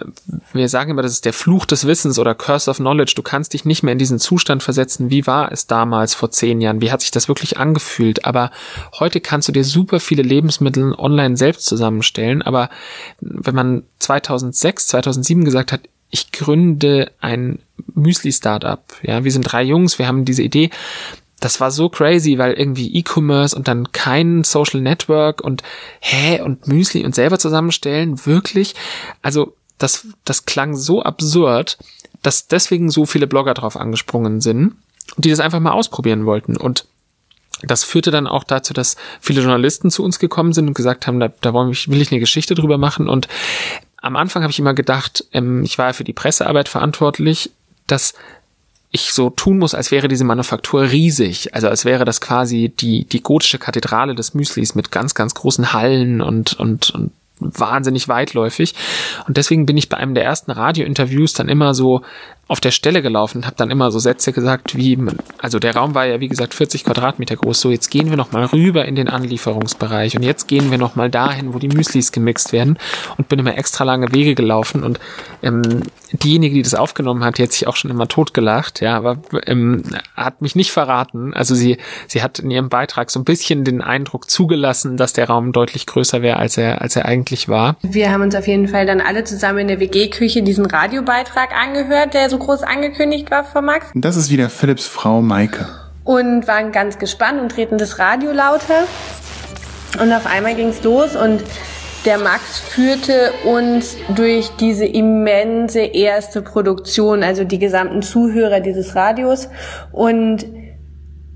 wir 0.52 0.68
sagen 0.68 0.92
immer, 0.92 1.04
das 1.04 1.14
ist 1.14 1.26
der 1.26 1.34
Fluch 1.34 1.66
des 1.66 1.86
Wissens 1.86 2.20
oder 2.20 2.36
Curse 2.36 2.70
of 2.72 2.78
Knowledge. 2.78 3.14
Du 3.16 3.22
kannst 3.22 3.54
dich 3.54 3.66
nicht 3.66 3.84
mehr 3.84 3.94
in 3.94 4.00
diesen 4.00 4.20
Zustand 4.20 4.64
versetzen. 4.64 5.10
Wie 5.10 5.28
war 5.28 5.52
es 5.52 5.68
damals 5.68 6.16
vor 6.16 6.32
zehn 6.32 6.60
Jahren? 6.60 6.82
Wie 6.82 6.92
hat 6.92 7.02
sich 7.02 7.12
das 7.12 7.28
wirklich 7.28 7.58
angefühlt? 7.58 8.26
Aber 8.26 8.52
heute 9.00 9.22
kannst 9.22 9.48
du 9.48 9.52
dir 9.52 9.64
super 9.64 10.00
viele 10.00 10.24
Lebensmittel 10.24 10.94
online 10.98 11.38
selbst 11.38 11.66
zusammenstellen. 11.66 12.42
Aber 12.42 12.70
wenn 13.22 13.56
man 13.56 13.84
2006, 14.00 14.88
2007 14.88 15.46
gesagt 15.46 15.72
hat, 15.72 15.82
ich 16.10 16.32
gründe 16.32 17.12
ein 17.20 17.60
Müsli-Startup. 17.94 18.84
Ja, 19.04 19.24
wir 19.24 19.32
sind 19.32 19.44
drei 19.44 19.64
Jungs, 19.64 20.00
wir 20.00 20.08
haben 20.08 20.26
diese 20.26 20.44
Idee. 20.44 20.70
Das 21.40 21.62
war 21.62 21.72
so 21.72 21.88
crazy, 21.88 22.38
weil 22.38 22.54
irgendwie 22.54 22.94
E-Commerce 22.96 23.56
und 23.56 23.68
dann 23.68 23.92
kein 23.92 24.44
Social 24.44 24.82
Network 24.82 25.42
und 25.42 25.64
hä 26.02 26.42
und 26.42 26.68
Müsli 26.68 27.06
und 27.06 27.16
selber 27.16 27.40
zusammenstellen, 27.40 28.26
wirklich. 28.26 28.76
Also 29.22 29.56
das, 29.78 30.08
das 30.26 30.46
klang 30.46 30.76
so 30.76 31.02
absurd, 31.02 31.78
dass 32.22 32.48
deswegen 32.48 32.90
so 32.90 33.06
viele 33.06 33.28
Blogger 33.28 33.54
drauf 33.54 33.78
angesprungen 33.78 34.42
sind 34.42 34.74
die 35.18 35.30
das 35.30 35.40
einfach 35.40 35.60
mal 35.60 35.72
ausprobieren 35.72 36.26
wollten. 36.26 36.58
Und 36.58 36.86
das 37.62 37.84
führte 37.84 38.12
dann 38.12 38.28
auch 38.28 38.44
dazu, 38.44 38.74
dass 38.74 38.96
viele 39.20 39.42
Journalisten 39.42 39.92
zu 39.92 40.04
uns 40.04 40.20
gekommen 40.20 40.54
sind 40.54 40.68
und 40.68 40.74
gesagt 40.76 41.08
haben, 41.08 41.20
da, 41.20 41.30
da 41.42 41.54
will 41.54 42.02
ich 42.02 42.12
eine 42.12 42.20
Geschichte 42.20 42.56
drüber 42.56 42.78
machen. 42.78 43.10
Und 43.10 43.28
am 44.02 44.16
Anfang 44.16 44.44
habe 44.44 44.52
ich 44.52 44.60
immer 44.60 44.74
gedacht, 44.74 45.26
ähm, 45.34 45.64
ich 45.64 45.78
war 45.78 45.88
ja 45.88 45.94
für 45.94 46.04
die 46.04 46.14
Pressearbeit 46.14 46.70
verantwortlich, 46.70 47.52
dass 47.88 48.14
ich 48.92 49.14
so 49.14 49.30
tun 49.30 49.60
muss, 49.60 49.76
als 49.76 49.92
wäre 49.92 50.08
diese 50.08 50.24
Manufaktur 50.24 50.90
riesig. 50.90 51.54
Also 51.54 51.68
als 51.68 51.86
wäre 51.86 52.06
das 52.06 52.22
quasi 52.22 52.70
die, 52.70 53.06
die 53.06 53.22
gotische 53.22 53.60
Kathedrale 53.60 54.16
des 54.16 54.34
Müslis 54.34 54.74
mit 54.74 54.92
ganz, 54.92 55.14
ganz 55.14 55.36
großen 55.36 55.74
Hallen 55.74 56.22
und, 56.22 56.54
und, 56.54 56.90
und 56.92 57.12
wahnsinnig 57.40 58.08
weitläufig. 58.08 58.74
Und 59.28 59.38
deswegen 59.38 59.66
bin 59.66 59.78
ich 59.78 59.90
bei 59.90 59.98
einem 59.98 60.16
der 60.16 60.24
ersten 60.24 60.52
Radiointerviews 60.52 61.34
dann 61.34 61.50
immer 61.50 61.74
so 61.74 62.02
auf 62.50 62.60
der 62.60 62.72
Stelle 62.72 63.02
gelaufen 63.02 63.38
und 63.38 63.46
habe 63.46 63.56
dann 63.56 63.70
immer 63.70 63.92
so 63.92 64.00
Sätze 64.00 64.34
gesagt 64.34 64.76
wie, 64.76 64.98
also 65.38 65.60
der 65.60 65.76
Raum 65.76 65.94
war 65.94 66.06
ja 66.06 66.20
wie 66.20 66.28
gesagt 66.28 66.56
40 66.56 66.84
Quadratmeter 66.84 67.36
groß, 67.36 67.62
so 67.62 67.70
jetzt 67.70 67.90
gehen 67.90 68.10
wir 68.10 68.18
nochmal 68.18 68.46
rüber 68.46 68.86
in 68.86 68.96
den 68.96 69.08
Anlieferungsbereich 69.08 70.18
und 70.18 70.24
jetzt 70.24 70.48
gehen 70.48 70.72
wir 70.72 70.80
nochmal 70.80 71.12
dahin, 71.12 71.54
wo 71.54 71.60
die 71.60 71.68
Müslis 71.68 72.12
gemixt 72.12 72.52
werden 72.52 72.80
und 73.18 73.30
bin 73.30 73.38
immer 73.38 73.56
extra 73.56 73.84
lange 73.84 74.12
Wege 74.12 74.34
gelaufen 74.34 74.84
und 74.84 75.00
ähm, 75.44 75.84
diejenige, 76.12 76.56
die 76.56 76.62
das 76.64 76.74
aufgenommen 76.74 77.24
hat, 77.24 77.38
die 77.38 77.44
hat 77.44 77.52
sich 77.52 77.68
auch 77.68 77.76
schon 77.76 77.92
immer 77.92 78.08
totgelacht, 78.08 78.82
ja, 78.82 78.98
aber 78.98 79.18
ähm, 79.46 79.84
hat 80.16 80.42
mich 80.42 80.56
nicht 80.56 80.72
verraten. 80.72 81.34
Also 81.34 81.56
sie, 81.56 81.78
sie 82.08 82.24
hat 82.24 82.40
in 82.40 82.50
ihrem 82.50 82.70
Beitrag 82.70 83.12
so 83.12 83.20
ein 83.20 83.26
bisschen 83.26 83.64
den 83.64 83.82
Eindruck 83.82 84.30
zugelassen, 84.30 84.98
dass 84.98 85.14
der 85.14 85.28
Raum 85.28 85.52
deutlich 85.52 85.86
größer 85.86 86.22
wäre, 86.22 86.38
als 86.38 86.58
er, 86.58 86.82
als 86.82 86.96
er 86.96 87.06
eigentlich 87.06 87.48
war. 87.48 87.78
Wir 87.82 88.12
haben 88.12 88.22
uns 88.22 88.36
auf 88.36 88.48
jeden 88.48 88.68
Fall 88.68 88.86
dann 88.86 89.02
alle 89.02 89.24
zusammen 89.24 89.60
in 89.60 89.68
der 89.68 89.80
WG-Küche 89.80 90.42
diesen 90.42 90.66
Radiobeitrag 90.66 91.54
angehört, 91.54 92.14
der 92.14 92.30
so 92.30 92.39
groß 92.40 92.64
angekündigt 92.64 93.30
war 93.32 93.44
von 93.44 93.66
Max. 93.66 93.88
Das 93.94 94.16
ist 94.16 94.30
wieder 94.30 94.50
Philipps 94.50 94.88
Frau 94.88 95.22
Maike. 95.22 95.68
Und 96.04 96.48
waren 96.48 96.72
ganz 96.72 96.98
gespannt 96.98 97.40
und 97.40 97.52
treten 97.52 97.78
das 97.78 98.00
Radio 98.00 98.32
lauter. 98.32 98.86
Und 100.02 100.12
auf 100.14 100.26
einmal 100.26 100.56
ging's 100.56 100.84
los 100.84 101.16
und 101.16 101.42
der 102.06 102.18
Max 102.18 102.60
führte 102.60 103.32
uns 103.44 103.98
durch 104.16 104.50
diese 104.60 104.86
immense 104.86 105.82
erste 105.82 106.42
Produktion, 106.42 107.24
also 107.24 107.44
die 107.44 107.60
gesamten 107.60 108.02
Zuhörer 108.02 108.62
dieses 108.62 108.96
Radios. 108.96 109.50
Und 109.92 110.46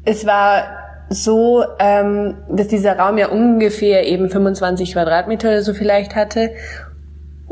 es 0.05 0.25
war 0.25 0.83
so, 1.09 1.63
ähm, 1.79 2.37
dass 2.49 2.67
dieser 2.67 2.97
Raum 2.97 3.17
ja 3.17 3.27
ungefähr 3.27 4.07
eben 4.07 4.29
25 4.29 4.93
Quadratmeter 4.93 5.49
oder 5.49 5.61
so 5.61 5.73
vielleicht 5.73 6.15
hatte. 6.15 6.51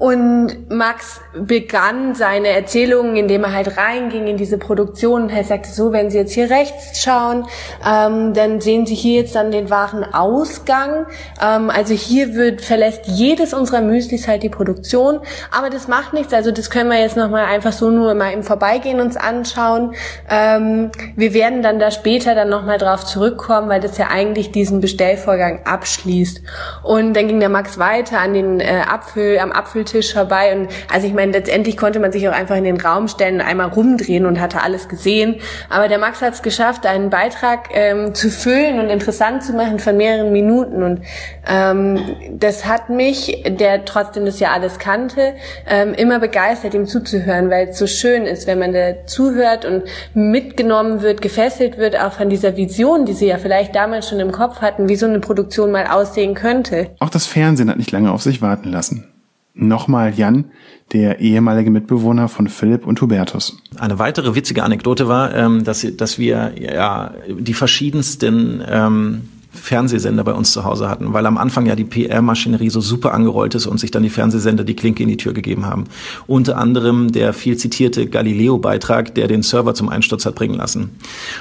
Und 0.02 0.72
Max 0.72 1.22
begann 1.36 2.16
seine 2.16 2.48
Erzählungen, 2.48 3.16
indem 3.16 3.44
er 3.44 3.54
halt 3.54 3.78
reinging 3.78 4.26
in 4.26 4.36
diese 4.36 4.58
Produktion 4.58 5.22
und 5.22 5.30
er 5.30 5.44
sagte, 5.44 5.70
so, 5.70 5.92
wenn 5.92 6.10
Sie 6.10 6.18
jetzt 6.18 6.34
hier 6.34 6.50
rechts 6.50 7.04
schauen, 7.04 7.46
ähm, 7.88 8.34
dann 8.34 8.62
sehen 8.62 8.88
Sie 8.88 8.96
hier 8.96 9.22
jetzt 9.22 9.36
dann 9.36 9.52
den 9.52 9.70
wahren 9.70 10.04
Ausgang. 10.04 11.06
Ähm, 11.40 11.70
also 11.70 11.94
hier 11.94 12.34
wird, 12.34 12.62
verlässt 12.62 13.06
jedes 13.06 13.54
unserer 13.54 13.82
Müslis 13.82 14.28
halt 14.28 14.42
die 14.42 14.50
Produktion, 14.50 15.20
aber 15.52 15.70
das 15.70 15.88
macht 15.88 16.14
nichts, 16.14 16.34
also 16.34 16.50
das 16.50 16.72
können 16.72 16.90
wir 16.90 17.00
jetzt 17.00 17.16
nochmal 17.16 17.46
einfach 17.46 17.72
so 17.72 17.92
nur 17.92 18.16
mal 18.16 18.34
im 18.34 18.42
Vorbeigehen 18.42 19.02
uns 19.02 19.18
anschauen. 19.18 19.94
Ähm, 20.32 20.90
wir 21.16 21.36
werden 21.36 21.62
dann 21.62 21.78
da 21.78 21.92
später 21.92 22.34
dann 22.34 22.50
nochmal 22.50 22.80
drauf 22.80 23.06
zurückkommen, 23.06 23.70
weil 23.70 23.82
das 23.82 24.00
ja 24.00 24.08
eigentlich 24.08 24.52
diesen 24.52 24.82
Bestellvorgang 24.82 25.60
abschließt. 25.66 26.42
Und 26.82 27.14
dann 27.14 27.28
ging 27.28 27.40
der 27.40 27.50
Max 27.50 27.78
weiter 27.78 28.20
an 28.20 28.34
den 28.34 28.60
äh, 28.60 28.82
Apfel, 28.90 29.38
am 29.38 29.52
Apfel 29.52 29.91
Tisch 29.92 30.14
vorbei. 30.14 30.56
Und 30.56 30.70
also 30.92 31.08
ich 31.08 31.14
meine, 31.14 31.32
letztendlich 31.34 31.78
konnte 31.78 32.00
man 32.00 32.12
sich 32.12 32.28
auch 32.28 32.34
einfach 32.34 32.56
in 32.56 32.64
den 32.64 32.80
Raum 32.80 33.08
stellen, 33.08 33.42
einmal 33.42 33.68
rumdrehen 33.68 34.26
und 34.26 34.40
hatte 34.40 34.62
alles 34.62 34.88
gesehen. 34.88 35.36
Aber 35.70 35.88
der 35.88 35.98
Max 35.98 36.22
hat 36.22 36.34
es 36.34 36.42
geschafft, 36.42 36.86
einen 36.86 37.10
Beitrag 37.10 37.70
ähm, 37.74 38.14
zu 38.14 38.30
füllen 38.30 38.80
und 38.80 38.90
interessant 38.90 39.44
zu 39.44 39.54
machen 39.54 39.80
von 39.80 39.98
mehreren 39.98 40.32
Minuten. 40.32 40.84
Und 40.84 41.02
ähm, 41.48 42.00
das 42.32 42.66
hat 42.66 42.90
mich, 42.90 43.44
der 43.46 43.86
trotzdem 43.86 44.26
das 44.26 44.40
ja 44.40 44.52
alles 44.52 44.80
kannte, 44.80 45.34
ähm, 45.68 45.94
immer 45.94 46.20
begeistert, 46.20 46.74
ihm 46.74 46.86
zuzuhören, 46.86 47.50
weil 47.50 47.70
es 47.70 47.78
so 47.78 47.88
schön 47.88 48.24
ist, 48.26 48.48
wenn 48.48 48.60
man 48.60 48.74
da 48.74 49.06
zuhört 49.06 49.66
und 49.66 49.84
mitgenommen 50.14 51.02
wird, 51.02 51.22
gefesselt 51.22 51.78
wird, 51.78 52.00
auch 52.00 52.14
von 52.14 52.30
dieser 52.30 52.56
Vision, 52.56 53.06
die 53.06 53.14
sie 53.14 53.28
ja 53.28 53.38
vielleicht 53.38 53.76
damals 53.76 54.08
schon 54.08 54.20
im 54.20 54.32
Kopf 54.32 54.62
hatten, 54.62 54.88
wie 54.88 54.96
so 54.96 55.06
eine 55.06 55.20
Produktion 55.20 55.72
mal 55.72 55.88
aussehen 55.88 56.34
könnte. 56.34 56.92
Auch 57.00 57.10
das 57.10 57.26
Fernsehen 57.28 57.70
hat 57.70 57.78
nicht 57.78 57.92
lange 57.92 58.12
auf 58.12 58.22
sich 58.22 58.42
warten 58.42 58.70
lassen. 58.70 59.11
Nochmal 59.54 60.14
Jan, 60.16 60.46
der 60.94 61.20
ehemalige 61.20 61.72
Mitbewohner 61.72 62.28
von 62.30 62.48
Philipp 62.48 62.86
und 62.86 63.02
Hubertus. 63.02 63.62
Eine 63.78 64.00
weitere 64.00 64.34
witzige 64.36 64.64
Anekdote 64.64 65.08
war, 65.08 65.36
ähm, 65.36 65.64
dass, 65.64 65.84
wir 66.18 66.54
ja 66.58 67.14
die 67.28 67.54
verschiedensten 67.54 68.64
ähm, 68.68 69.30
Fernsehsender 69.54 70.24
bei 70.24 70.34
uns 70.34 70.54
zu 70.54 70.64
Hause 70.64 70.88
hatten, 70.88 71.12
weil 71.14 71.26
am 71.26 71.38
Anfang 71.38 71.66
ja 71.66 71.76
die 71.76 71.84
PR-Maschinerie 71.84 72.70
so 72.70 72.80
super 72.80 73.14
angerollt 73.14 73.54
ist 73.54 73.68
und 73.68 73.80
sich 73.80 73.92
dann 73.92 74.02
die 74.02 74.10
Fernsehsender 74.10 74.64
die 74.64 74.76
Klinke 74.76 75.04
in 75.04 75.10
die 75.10 75.18
Tür 75.18 75.34
gegeben 75.34 75.66
haben. 75.66 75.86
Unter 76.26 76.58
anderem 76.58 77.12
der 77.12 77.34
viel 77.34 77.58
zitierte 77.58 78.08
Galileo-Beitrag, 78.08 79.14
der 79.16 79.28
den 79.28 79.44
Server 79.44 79.74
zum 79.74 79.90
Einsturz 79.90 80.26
hat 80.26 80.36
bringen 80.36 80.56
lassen. 80.56 80.92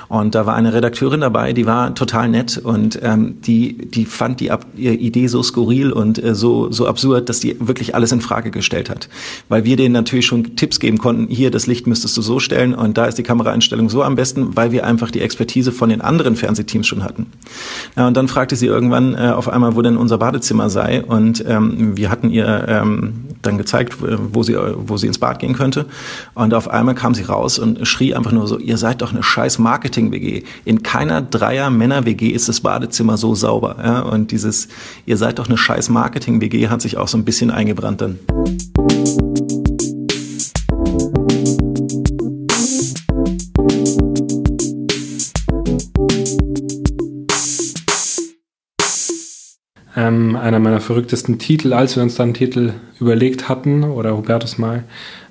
Und 0.09 0.35
da 0.35 0.45
war 0.45 0.55
eine 0.57 0.73
Redakteurin 0.73 1.21
dabei, 1.21 1.53
die 1.53 1.67
war 1.67 1.95
total 1.95 2.29
nett 2.29 2.59
und 2.59 2.99
ähm, 3.03 3.41
die, 3.43 3.79
die 3.79 4.07
fand 4.07 4.41
die 4.41 4.51
Ab 4.51 4.67
Idee 4.77 5.29
so 5.29 5.43
skurril 5.43 5.93
und 5.93 6.23
äh, 6.23 6.35
so, 6.35 6.73
so 6.73 6.89
absurd, 6.89 7.29
dass 7.29 7.39
die 7.39 7.57
wirklich 7.61 7.95
alles 7.95 8.11
in 8.11 8.21
Frage 8.21 8.51
gestellt 8.51 8.91
hat. 8.91 9.09
Weil 9.49 9.65
wir 9.65 9.77
denen 9.77 9.93
natürlich 9.93 10.27
schon 10.27 10.57
Tipps 10.57 10.81
geben 10.81 10.99
konnten, 10.99 11.29
hier, 11.33 11.53
das 11.53 11.69
Licht 11.69 11.87
müsstest 11.87 12.17
du 12.17 12.23
so 12.23 12.41
stellen 12.41 12.75
und 12.75 12.99
da 12.99 13.07
ist 13.07 13.19
die 13.19 13.23
Kameraeinstellung 13.23 13.89
so 13.89 14.03
am 14.03 14.17
besten, 14.17 14.57
weil 14.57 14.73
wir 14.73 14.85
einfach 14.85 15.13
die 15.13 15.21
Expertise 15.21 15.71
von 15.71 15.91
den 15.91 16.01
anderen 16.01 16.35
Fernsehteams 16.35 16.87
schon 16.87 17.05
hatten. 17.05 17.27
Ja, 18.01 18.07
und 18.07 18.17
dann 18.17 18.29
fragte 18.29 18.57
sie 18.57 18.65
irgendwann 18.65 19.13
äh, 19.13 19.29
auf 19.29 19.47
einmal, 19.51 19.77
wo 19.77 19.83
denn 19.83 19.99
unser 19.99 20.17
Badezimmer 20.17 20.71
sei. 20.71 21.05
Und 21.05 21.45
ähm, 21.47 21.99
wir 21.99 22.11
hatten 22.11 22.31
ihr 22.31 22.65
ähm, 22.67 23.27
dann 23.43 23.59
gezeigt, 23.59 23.99
wo 24.01 24.43
sie, 24.43 24.57
wo 24.57 24.97
sie 24.97 25.07
ins 25.07 25.19
Bad 25.19 25.39
gehen 25.39 25.53
könnte. 25.53 25.85
Und 26.33 26.55
auf 26.55 26.71
einmal 26.71 26.95
kam 26.95 27.13
sie 27.13 27.25
raus 27.25 27.59
und 27.59 27.87
schrie 27.87 28.15
einfach 28.15 28.33
nur 28.33 28.47
so, 28.47 28.57
ihr 28.57 28.79
seid 28.79 29.03
doch 29.03 29.13
eine 29.13 29.23
scheiß 29.23 29.59
Marketing-WG. 29.59 30.45
In 30.65 30.83
keiner 30.83 31.21
Dreier-Männer-WG 31.21 32.29
ist 32.29 32.49
das 32.49 32.63
Badezimmer 32.63 33.19
so 33.19 33.35
sauber. 33.35 33.77
Ja? 33.85 34.01
Und 34.01 34.31
dieses, 34.31 34.69
ihr 35.05 35.19
seid 35.19 35.39
doch 35.39 35.49
eine 35.49 35.59
scheiß 35.59 35.91
Marketing-WG 35.91 36.69
hat 36.69 36.81
sich 36.81 36.97
auch 36.97 37.09
so 37.09 37.19
ein 37.19 37.27
bisschen 37.27 37.51
eingebrannt 37.51 38.01
dann. 38.01 38.70
Einer 50.51 50.59
meiner 50.59 50.81
verrücktesten 50.81 51.39
Titel, 51.39 51.73
als 51.73 51.97
wir 51.97 52.03
uns 52.03 52.17
dann 52.17 52.29
einen 52.29 52.35
Titel 52.35 52.73
überlegt 52.99 53.49
hatten, 53.49 53.85
oder 53.85 54.17
Hubertus 54.17 54.59
mal, 54.59 54.85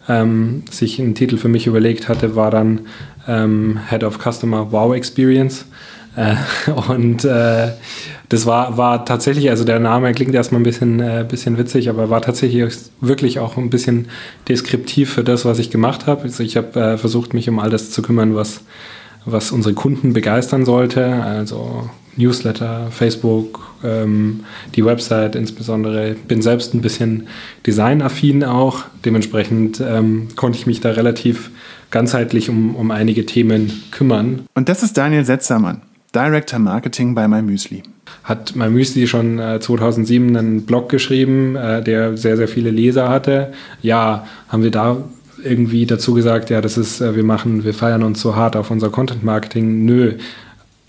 ähm, 0.08 0.64
sich 0.72 1.00
einen 1.00 1.14
Titel 1.14 1.38
für 1.38 1.50
mich 1.50 1.68
überlegt 1.68 2.08
hatte, 2.08 2.36
war 2.36 2.52
dann 2.52 2.82
ähm, 3.28 3.80
Head 3.90 4.04
of 4.04 4.18
Customer 4.18 4.72
Wow 4.72 4.96
Experience. 4.96 5.66
Äh, 6.16 6.36
und 6.90 7.26
äh, 7.26 7.74
das 8.30 8.46
war, 8.46 8.78
war 8.78 9.06
tatsächlich, 9.06 9.50
also 9.50 9.66
der 9.66 9.80
Name 9.80 10.14
klingt 10.14 10.34
erstmal 10.34 10.62
ein 10.62 10.64
bisschen, 10.64 11.00
äh, 11.00 11.26
bisschen 11.28 11.58
witzig, 11.58 11.90
aber 11.90 12.10
war 12.10 12.22
tatsächlich 12.22 12.78
wirklich 13.02 13.40
auch 13.40 13.58
ein 13.58 13.70
bisschen 13.70 14.08
deskriptiv 14.48 15.14
für 15.14 15.24
das, 15.24 15.44
was 15.44 15.60
ich 15.60 15.70
gemacht 15.70 16.08
habe. 16.08 16.24
Also 16.24 16.44
ich 16.44 16.56
habe 16.56 16.80
äh, 16.80 16.98
versucht, 16.98 17.34
mich 17.34 17.50
um 17.50 17.60
all 17.60 17.70
das 17.70 17.92
zu 17.92 18.02
kümmern, 18.02 18.36
was, 18.36 18.62
was 19.26 19.52
unsere 19.52 19.76
Kunden 19.76 20.14
begeistern 20.14 20.64
sollte. 20.64 21.06
Also 21.06 21.90
Newsletter, 22.20 22.88
Facebook, 22.92 23.74
ähm, 23.84 24.42
die 24.76 24.86
Website 24.86 25.36
insbesondere. 25.36 26.16
Bin 26.28 26.42
selbst 26.42 26.74
ein 26.74 26.82
bisschen 26.82 27.28
designaffin 27.66 28.44
auch. 28.44 28.84
Dementsprechend 29.06 29.82
ähm, 29.82 30.28
konnte 30.36 30.60
ich 30.60 30.68
mich 30.68 30.82
da 30.82 30.92
relativ 30.92 31.50
ganzheitlich 31.92 32.50
um, 32.50 32.76
um 32.76 32.92
einige 32.92 33.26
Themen 33.26 33.72
kümmern. 33.92 34.42
Und 34.54 34.70
das 34.70 34.84
ist 34.84 34.98
Daniel 34.98 35.26
Setzermann, 35.26 35.82
Director 36.14 36.60
Marketing 36.60 37.16
bei 37.16 37.28
MyMüsli. 37.28 37.84
Hat 38.24 38.56
MyMüsli 38.56 39.08
schon 39.08 39.40
äh, 39.40 39.60
2007 39.60 40.36
einen 40.36 40.66
Blog 40.66 40.90
geschrieben, 40.90 41.56
äh, 41.56 41.82
der 41.82 42.18
sehr, 42.18 42.38
sehr 42.38 42.48
viele 42.48 42.70
Leser 42.70 43.10
hatte. 43.10 43.54
Ja, 43.82 44.28
haben 44.50 44.64
wir 44.64 44.72
da 44.72 44.98
irgendwie 45.44 45.86
dazu 45.86 46.14
gesagt, 46.14 46.50
ja, 46.50 46.60
das 46.60 46.78
ist, 46.78 47.00
äh, 47.02 47.16
wir 47.16 47.24
machen, 47.24 47.64
wir 47.64 47.74
feiern 47.74 48.04
uns 48.04 48.22
so 48.22 48.36
hart 48.36 48.56
auf 48.56 48.72
unser 48.72 48.90
Content 48.90 49.24
Marketing. 49.24 49.86
Nö. 49.86 50.16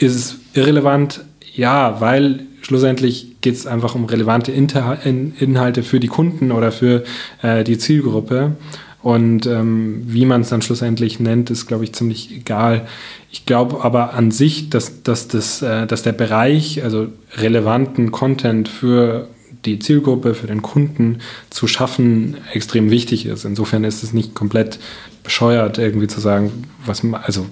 Ist 0.00 0.14
es 0.14 0.36
irrelevant? 0.54 1.20
Ja, 1.54 2.00
weil 2.00 2.46
schlussendlich 2.62 3.36
geht 3.42 3.54
es 3.54 3.66
einfach 3.66 3.94
um 3.94 4.06
relevante 4.06 4.50
Inhalte 4.50 5.82
für 5.82 6.00
die 6.00 6.08
Kunden 6.08 6.52
oder 6.52 6.72
für 6.72 7.04
äh, 7.42 7.64
die 7.64 7.76
Zielgruppe. 7.76 8.56
Und 9.02 9.46
ähm, 9.46 10.02
wie 10.06 10.24
man 10.24 10.40
es 10.40 10.48
dann 10.48 10.62
schlussendlich 10.62 11.20
nennt, 11.20 11.50
ist, 11.50 11.66
glaube 11.66 11.84
ich, 11.84 11.92
ziemlich 11.92 12.34
egal. 12.34 12.86
Ich 13.30 13.44
glaube 13.44 13.84
aber 13.84 14.14
an 14.14 14.30
sich, 14.30 14.70
dass, 14.70 15.02
dass, 15.02 15.28
das, 15.28 15.60
äh, 15.60 15.86
dass 15.86 16.02
der 16.02 16.12
Bereich, 16.12 16.82
also 16.82 17.08
relevanten 17.36 18.10
Content 18.10 18.68
für 18.68 19.28
die 19.66 19.80
Zielgruppe, 19.80 20.32
für 20.34 20.46
den 20.46 20.62
Kunden 20.62 21.18
zu 21.50 21.66
schaffen, 21.66 22.38
extrem 22.54 22.90
wichtig 22.90 23.26
ist. 23.26 23.44
Insofern 23.44 23.84
ist 23.84 24.02
es 24.02 24.14
nicht 24.14 24.34
komplett 24.34 24.78
bescheuert, 25.22 25.76
irgendwie 25.76 26.06
zu 26.06 26.20
sagen, 26.20 26.64
was, 26.86 27.02
also, 27.22 27.44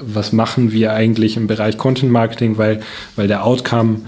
was 0.00 0.32
machen 0.32 0.72
wir 0.72 0.92
eigentlich 0.92 1.36
im 1.36 1.46
Bereich 1.46 1.78
Content 1.78 2.12
Marketing, 2.12 2.58
weil, 2.58 2.80
weil 3.16 3.28
der 3.28 3.44
Outcome 3.44 4.00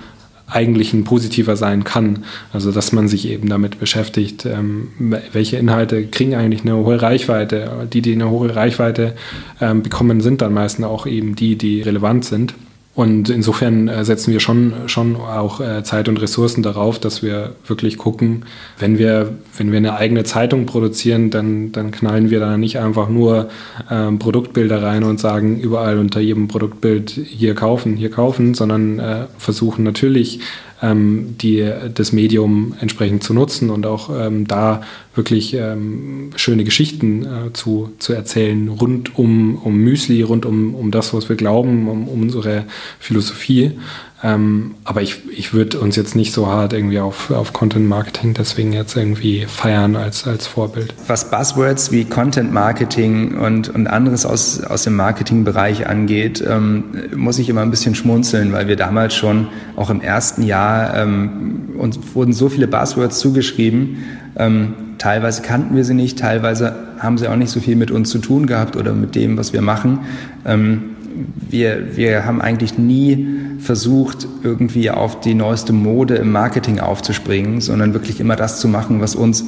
eigentlich 0.48 0.92
ein 0.92 1.04
positiver 1.04 1.56
sein 1.56 1.84
kann. 1.84 2.24
Also 2.52 2.70
dass 2.70 2.92
man 2.92 3.08
sich 3.08 3.28
eben 3.28 3.48
damit 3.48 3.80
beschäftigt, 3.80 4.46
ähm, 4.46 4.88
welche 5.32 5.56
Inhalte 5.56 6.06
kriegen 6.06 6.34
eigentlich 6.34 6.62
eine 6.62 6.76
hohe 6.76 7.02
Reichweite. 7.02 7.88
Die, 7.92 8.00
die 8.00 8.12
eine 8.12 8.30
hohe 8.30 8.54
Reichweite 8.54 9.14
ähm, 9.60 9.82
bekommen, 9.82 10.20
sind 10.20 10.42
dann 10.42 10.54
meistens 10.54 10.86
auch 10.86 11.06
eben 11.06 11.34
die, 11.34 11.56
die 11.56 11.82
relevant 11.82 12.24
sind. 12.24 12.54
Und 12.96 13.28
insofern 13.28 13.88
äh, 13.88 14.06
setzen 14.06 14.32
wir 14.32 14.40
schon, 14.40 14.72
schon 14.86 15.16
auch 15.16 15.60
äh, 15.60 15.84
Zeit 15.84 16.08
und 16.08 16.18
Ressourcen 16.20 16.62
darauf, 16.62 16.98
dass 16.98 17.22
wir 17.22 17.54
wirklich 17.66 17.98
gucken, 17.98 18.46
wenn 18.78 18.96
wir, 18.96 19.34
wenn 19.58 19.70
wir 19.70 19.76
eine 19.76 19.96
eigene 19.98 20.24
Zeitung 20.24 20.64
produzieren, 20.64 21.28
dann, 21.28 21.72
dann 21.72 21.90
knallen 21.90 22.30
wir 22.30 22.40
da 22.40 22.56
nicht 22.56 22.78
einfach 22.78 23.10
nur 23.10 23.50
ähm, 23.90 24.18
Produktbilder 24.18 24.82
rein 24.82 25.04
und 25.04 25.20
sagen 25.20 25.60
überall 25.60 25.98
unter 25.98 26.20
jedem 26.20 26.48
Produktbild 26.48 27.10
hier 27.10 27.54
kaufen, 27.54 27.96
hier 27.96 28.10
kaufen, 28.10 28.54
sondern 28.54 28.98
äh, 28.98 29.26
versuchen 29.36 29.84
natürlich 29.84 30.40
ähm, 30.80 31.36
die, 31.38 31.70
das 31.92 32.12
Medium 32.12 32.76
entsprechend 32.80 33.22
zu 33.22 33.34
nutzen 33.34 33.68
und 33.68 33.84
auch 33.84 34.08
ähm, 34.18 34.46
da 34.46 34.80
wirklich 35.16 35.54
ähm, 35.54 36.30
schöne 36.36 36.64
Geschichten 36.64 37.24
äh, 37.24 37.52
zu, 37.52 37.90
zu 37.98 38.12
erzählen 38.12 38.68
rund 38.68 39.18
um, 39.18 39.56
um 39.56 39.76
Müsli, 39.76 40.22
rund 40.22 40.46
um, 40.46 40.74
um 40.74 40.90
das, 40.90 41.14
was 41.14 41.28
wir 41.28 41.36
glauben, 41.36 41.88
um, 41.88 42.08
um 42.08 42.22
unsere 42.22 42.64
Philosophie. 42.98 43.72
Ähm, 44.22 44.74
aber 44.84 45.02
ich, 45.02 45.20
ich 45.30 45.52
würde 45.52 45.78
uns 45.78 45.94
jetzt 45.94 46.16
nicht 46.16 46.32
so 46.32 46.46
hart 46.46 46.72
irgendwie 46.72 47.00
auf, 47.00 47.30
auf 47.30 47.52
Content 47.52 47.86
Marketing 47.86 48.32
deswegen 48.32 48.72
jetzt 48.72 48.96
irgendwie 48.96 49.44
feiern 49.44 49.94
als, 49.94 50.26
als 50.26 50.46
Vorbild. 50.46 50.94
Was 51.06 51.30
Buzzwords 51.30 51.92
wie 51.92 52.06
Content 52.06 52.50
Marketing 52.50 53.36
und, 53.36 53.68
und 53.68 53.86
anderes 53.86 54.24
aus, 54.24 54.62
aus 54.62 54.84
dem 54.84 54.96
Marketingbereich 54.96 55.86
angeht, 55.86 56.42
ähm, 56.46 56.84
muss 57.14 57.38
ich 57.38 57.50
immer 57.50 57.60
ein 57.60 57.70
bisschen 57.70 57.94
schmunzeln, 57.94 58.52
weil 58.52 58.68
wir 58.68 58.76
damals 58.76 59.14
schon 59.14 59.48
auch 59.76 59.90
im 59.90 60.00
ersten 60.00 60.42
Jahr 60.42 60.96
ähm, 60.96 61.74
uns 61.76 61.98
wurden 62.14 62.32
so 62.32 62.48
viele 62.48 62.68
Buzzwords 62.68 63.18
zugeschrieben. 63.18 63.98
Ähm, 64.38 64.74
teilweise 64.98 65.42
kannten 65.42 65.76
wir 65.76 65.84
sie 65.84 65.94
nicht, 65.94 66.18
teilweise 66.18 66.74
haben 66.98 67.18
sie 67.18 67.28
auch 67.28 67.36
nicht 67.36 67.50
so 67.50 67.60
viel 67.60 67.76
mit 67.76 67.90
uns 67.90 68.10
zu 68.10 68.18
tun 68.18 68.46
gehabt 68.46 68.76
oder 68.76 68.92
mit 68.92 69.14
dem, 69.14 69.36
was 69.36 69.52
wir 69.52 69.62
machen. 69.62 70.00
Ähm, 70.44 70.96
wir, 71.48 71.96
wir 71.96 72.26
haben 72.26 72.40
eigentlich 72.40 72.78
nie 72.78 73.26
versucht, 73.58 74.28
irgendwie 74.42 74.90
auf 74.90 75.20
die 75.20 75.34
neueste 75.34 75.72
Mode 75.72 76.16
im 76.16 76.30
Marketing 76.30 76.78
aufzuspringen, 76.80 77.60
sondern 77.60 77.94
wirklich 77.94 78.20
immer 78.20 78.36
das 78.36 78.60
zu 78.60 78.68
machen, 78.68 79.00
was 79.00 79.14
uns 79.14 79.44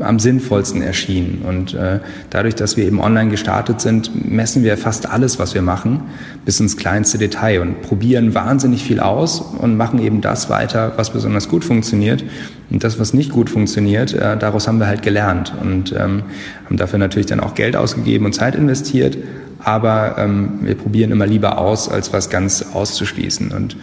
am 0.00 0.18
sinnvollsten 0.18 0.82
erschien. 0.82 1.42
Und 1.46 1.74
äh, 1.74 2.00
dadurch, 2.30 2.54
dass 2.54 2.76
wir 2.76 2.84
eben 2.84 3.00
online 3.00 3.30
gestartet 3.30 3.80
sind, 3.80 4.30
messen 4.30 4.62
wir 4.62 4.76
fast 4.76 5.08
alles, 5.08 5.38
was 5.38 5.54
wir 5.54 5.62
machen, 5.62 6.02
bis 6.44 6.60
ins 6.60 6.76
kleinste 6.76 7.18
Detail 7.18 7.60
und 7.60 7.82
probieren 7.82 8.34
wahnsinnig 8.34 8.84
viel 8.84 9.00
aus 9.00 9.40
und 9.40 9.76
machen 9.76 10.00
eben 10.00 10.20
das 10.20 10.50
weiter, 10.50 10.92
was 10.96 11.10
besonders 11.10 11.48
gut 11.48 11.64
funktioniert. 11.64 12.24
Und 12.70 12.84
das, 12.84 12.98
was 12.98 13.14
nicht 13.14 13.30
gut 13.30 13.50
funktioniert, 13.50 14.12
äh, 14.12 14.36
daraus 14.36 14.68
haben 14.68 14.78
wir 14.78 14.86
halt 14.86 15.02
gelernt 15.02 15.54
und 15.60 15.92
ähm, 15.92 16.24
haben 16.66 16.76
dafür 16.76 16.98
natürlich 16.98 17.26
dann 17.26 17.40
auch 17.40 17.54
Geld 17.54 17.76
ausgegeben 17.76 18.26
und 18.26 18.34
Zeit 18.34 18.54
investiert 18.54 19.16
aber 19.64 20.16
ähm, 20.18 20.58
wir 20.60 20.74
probieren 20.74 21.10
immer 21.10 21.26
lieber 21.26 21.58
aus, 21.58 21.88
als 21.88 22.12
was 22.12 22.28
ganz 22.30 22.64
auszuschließen. 22.74 23.50
Und 23.52 23.76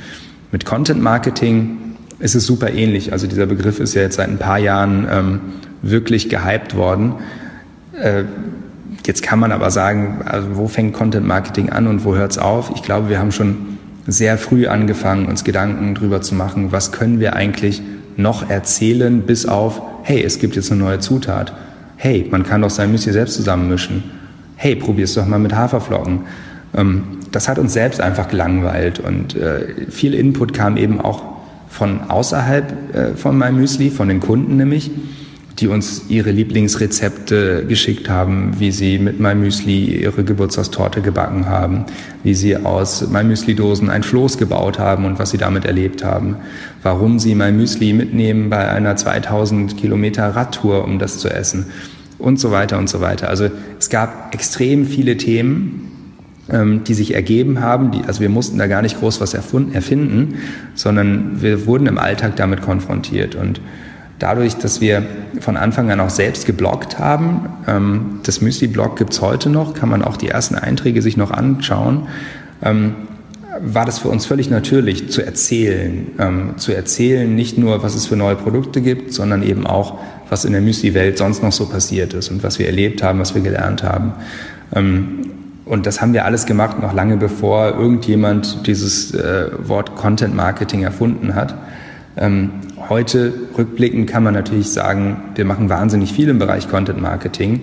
mit 0.52 0.64
Content 0.64 1.02
Marketing 1.02 1.78
ist 2.20 2.36
es 2.36 2.46
super 2.46 2.72
ähnlich. 2.72 3.12
Also 3.12 3.28
dieser 3.28 3.48
Begriff 3.48 3.80
ist 3.80 3.96
ja 3.96 4.04
jetzt 4.04 4.16
seit 4.18 4.30
ein 4.30 4.38
paar 4.38 4.60
Jahren 4.60 5.08
ähm, 5.10 5.40
wirklich 5.82 6.30
gehypt 6.30 6.76
worden. 6.76 7.14
Äh, 8.00 8.24
jetzt 9.06 9.24
kann 9.24 9.40
man 9.40 9.52
aber 9.52 9.72
sagen, 9.72 10.22
also 10.26 10.48
wo 10.54 10.68
fängt 10.68 10.94
Content 10.94 11.26
Marketing 11.26 11.70
an 11.70 11.88
und 11.88 12.06
wo 12.06 12.16
hört 12.16 12.32
es 12.32 12.38
auf? 12.38 12.72
Ich 12.76 12.84
glaube, 12.84 13.10
wir 13.10 13.20
haben 13.20 13.32
schon 13.32 13.78
sehr 14.08 14.38
früh 14.38 14.68
angefangen, 14.68 15.28
uns 15.28 15.44
Gedanken 15.44 15.96
darüber 15.96 16.22
zu 16.22 16.36
machen, 16.36 16.72
was 16.72 16.92
können 16.92 17.20
wir 17.20 17.36
eigentlich 17.36 17.82
noch 18.18 18.50
erzählen, 18.50 19.22
bis 19.22 19.46
auf, 19.46 19.82
hey, 20.04 20.24
es 20.24 20.40
gibt 20.40 20.56
jetzt 20.56 20.72
eine 20.72 20.82
neue 20.84 21.00
Zutat. 21.00 21.54
Hey, 21.98 22.28
man 22.30 22.44
kann 22.44 22.62
doch 22.62 22.70
sein 22.70 22.92
Müsli 22.92 23.12
selbst 23.14 23.36
zusammenmischen 23.36 24.04
hey, 24.62 24.76
probier's 24.76 25.16
doch 25.16 25.26
mal 25.26 25.40
mit 25.40 25.56
Haferflocken. 25.56 26.20
Ähm, 26.76 27.04
das 27.32 27.48
hat 27.48 27.58
uns 27.58 27.74
selbst 27.74 28.00
einfach 28.00 28.28
gelangweilt 28.28 29.00
und 29.00 29.36
äh, 29.36 29.90
viel 29.90 30.14
Input 30.14 30.54
kam 30.54 30.78
eben 30.78 31.02
auch 31.02 31.24
von 31.68 32.02
außerhalb 32.10 32.96
äh, 32.96 33.16
von 33.16 33.40
meinem 33.40 33.58
Müsli, 33.58 33.90
von 33.90 34.08
den 34.08 34.20
Kunden 34.20 34.58
nämlich, 34.58 34.92
die 35.62 35.68
uns 35.68 36.06
ihre 36.10 36.32
Lieblingsrezepte 36.32 37.65
geschickt 37.68 38.10
haben, 38.10 38.60
wie 38.60 38.72
sie 38.72 38.98
mit 38.98 39.20
meinem 39.20 39.41
Müsli 39.41 40.01
ihre 40.01 40.24
Geburtstagstorte 40.24 41.01
gebacken 41.01 41.46
haben, 41.46 41.86
wie 42.24 42.34
sie 42.34 42.58
aus 42.58 43.08
meinem 43.10 43.27
Müsli-Dosen 43.27 43.89
ein 43.89 44.01
Floß 44.01 44.39
gebaut 44.39 44.80
haben 44.80 45.06
und 45.06 45.20
was 45.20 45.30
sie 45.30 45.38
damit 45.38 45.65
erlebt 45.65 46.03
haben, 46.03 46.38
warum 46.82 47.20
sie 47.20 47.36
mein 47.36 47.58
Müsli 47.58 47.94
mitnehmen 47.94 48.50
bei 48.50 48.68
einer 48.70 48.96
2000 48.96 49.77
Kilometer 49.77 50.36
Radtour, 50.36 50.84
um 50.84 50.98
das 50.98 51.20
zu 51.20 51.30
essen 51.30 51.68
und 52.18 52.39
so 52.39 52.51
weiter 52.51 52.80
und 52.80 52.89
so 52.89 53.00
weiter. 53.00 53.30
Also 53.30 53.50
es 53.77 53.89
gab 53.89 54.34
extrem 54.34 54.86
viele 54.86 55.15
Themen, 55.18 55.91
ähm, 56.50 56.84
die 56.84 56.96
sich 56.96 57.13
ergeben 57.13 57.62
haben. 57.62 57.91
Also 58.08 58.22
wir 58.22 58.30
mussten 58.30 58.58
da 58.58 58.65
gar 58.65 58.82
nicht 58.82 59.00
groß 59.00 59.22
was 59.22 59.36
erfinden, 59.36 60.39
sondern 60.74 61.41
wir 61.41 61.68
wurden 61.68 61.86
im 61.86 62.00
Alltag 62.00 62.36
damit 62.36 62.62
konfrontiert. 62.62 63.36
Und 63.36 63.62
dadurch, 64.22 64.56
dass 64.58 64.82
wir 64.82 65.04
von 65.40 65.58
Anfang 65.58 65.92
an 65.92 66.00
auch 66.00 66.10
selbst 66.10 66.46
gebloggt 66.46 67.00
haben, 67.00 67.50
ähm, 67.68 68.20
das 68.24 68.42
Müsli-Blog 68.42 68.98
gibt's 68.98 69.22
heute 69.22 69.50
noch, 69.50 69.74
kann 69.74 69.90
man 69.90 70.04
auch 70.04 70.18
die 70.18 70.30
ersten 70.30 70.56
Einträge 70.56 71.01
sich 71.01 71.18
noch 71.18 71.32
anschauen, 71.32 72.07
ähm, 72.62 72.96
war 73.60 73.86
das 73.86 74.00
für 74.00 74.07
uns 74.07 74.25
völlig 74.25 74.50
natürlich 74.50 75.10
zu 75.10 75.24
erzählen. 75.24 76.07
Ähm, 76.20 76.53
zu 76.57 76.74
erzählen 76.74 77.34
nicht 77.34 77.57
nur, 77.57 77.84
was 77.84 77.96
es 77.96 78.07
für 78.07 78.16
neue 78.16 78.36
Produkte 78.36 78.81
gibt, 78.81 79.14
sondern 79.14 79.44
eben 79.44 79.68
auch, 79.68 80.00
was 80.29 80.46
in 80.46 80.53
der 80.53 80.62
Müsli-Welt 80.62 81.18
sonst 81.18 81.44
noch 81.44 81.51
so 81.51 81.68
passiert 81.68 82.14
ist 82.14 82.29
und 82.29 82.44
was 82.44 82.60
wir 82.60 82.68
erlebt 82.68 83.03
haben, 83.03 83.20
was 83.20 83.36
wir 83.36 83.42
gelernt 83.42 83.84
haben. 83.84 84.14
Ähm, 84.74 85.31
und 85.66 85.86
das 85.86 86.01
haben 86.01 86.14
wir 86.14 86.25
alles 86.25 86.46
gemacht, 86.46 86.81
noch 86.81 86.94
lange 86.94 87.18
bevor 87.18 87.70
irgendjemand 87.70 88.68
dieses 88.68 89.14
äh, 89.14 89.50
Wort 89.68 89.96
Content 89.96 90.36
Marketing 90.36 90.84
erfunden 90.84 91.36
hat. 91.36 91.55
Ähm, 92.18 92.51
heute 92.89 93.33
rückblickend 93.57 94.09
kann 94.09 94.24
man 94.24 94.33
natürlich 94.33 94.72
sagen, 94.72 95.31
wir 95.35 95.46
machen 95.46 95.70
wahnsinnig 95.70 96.13
viel 96.13 96.29
im 96.29 96.39
Bereich 96.39 96.70
Content 96.70 97.01
Marketing. 97.01 97.61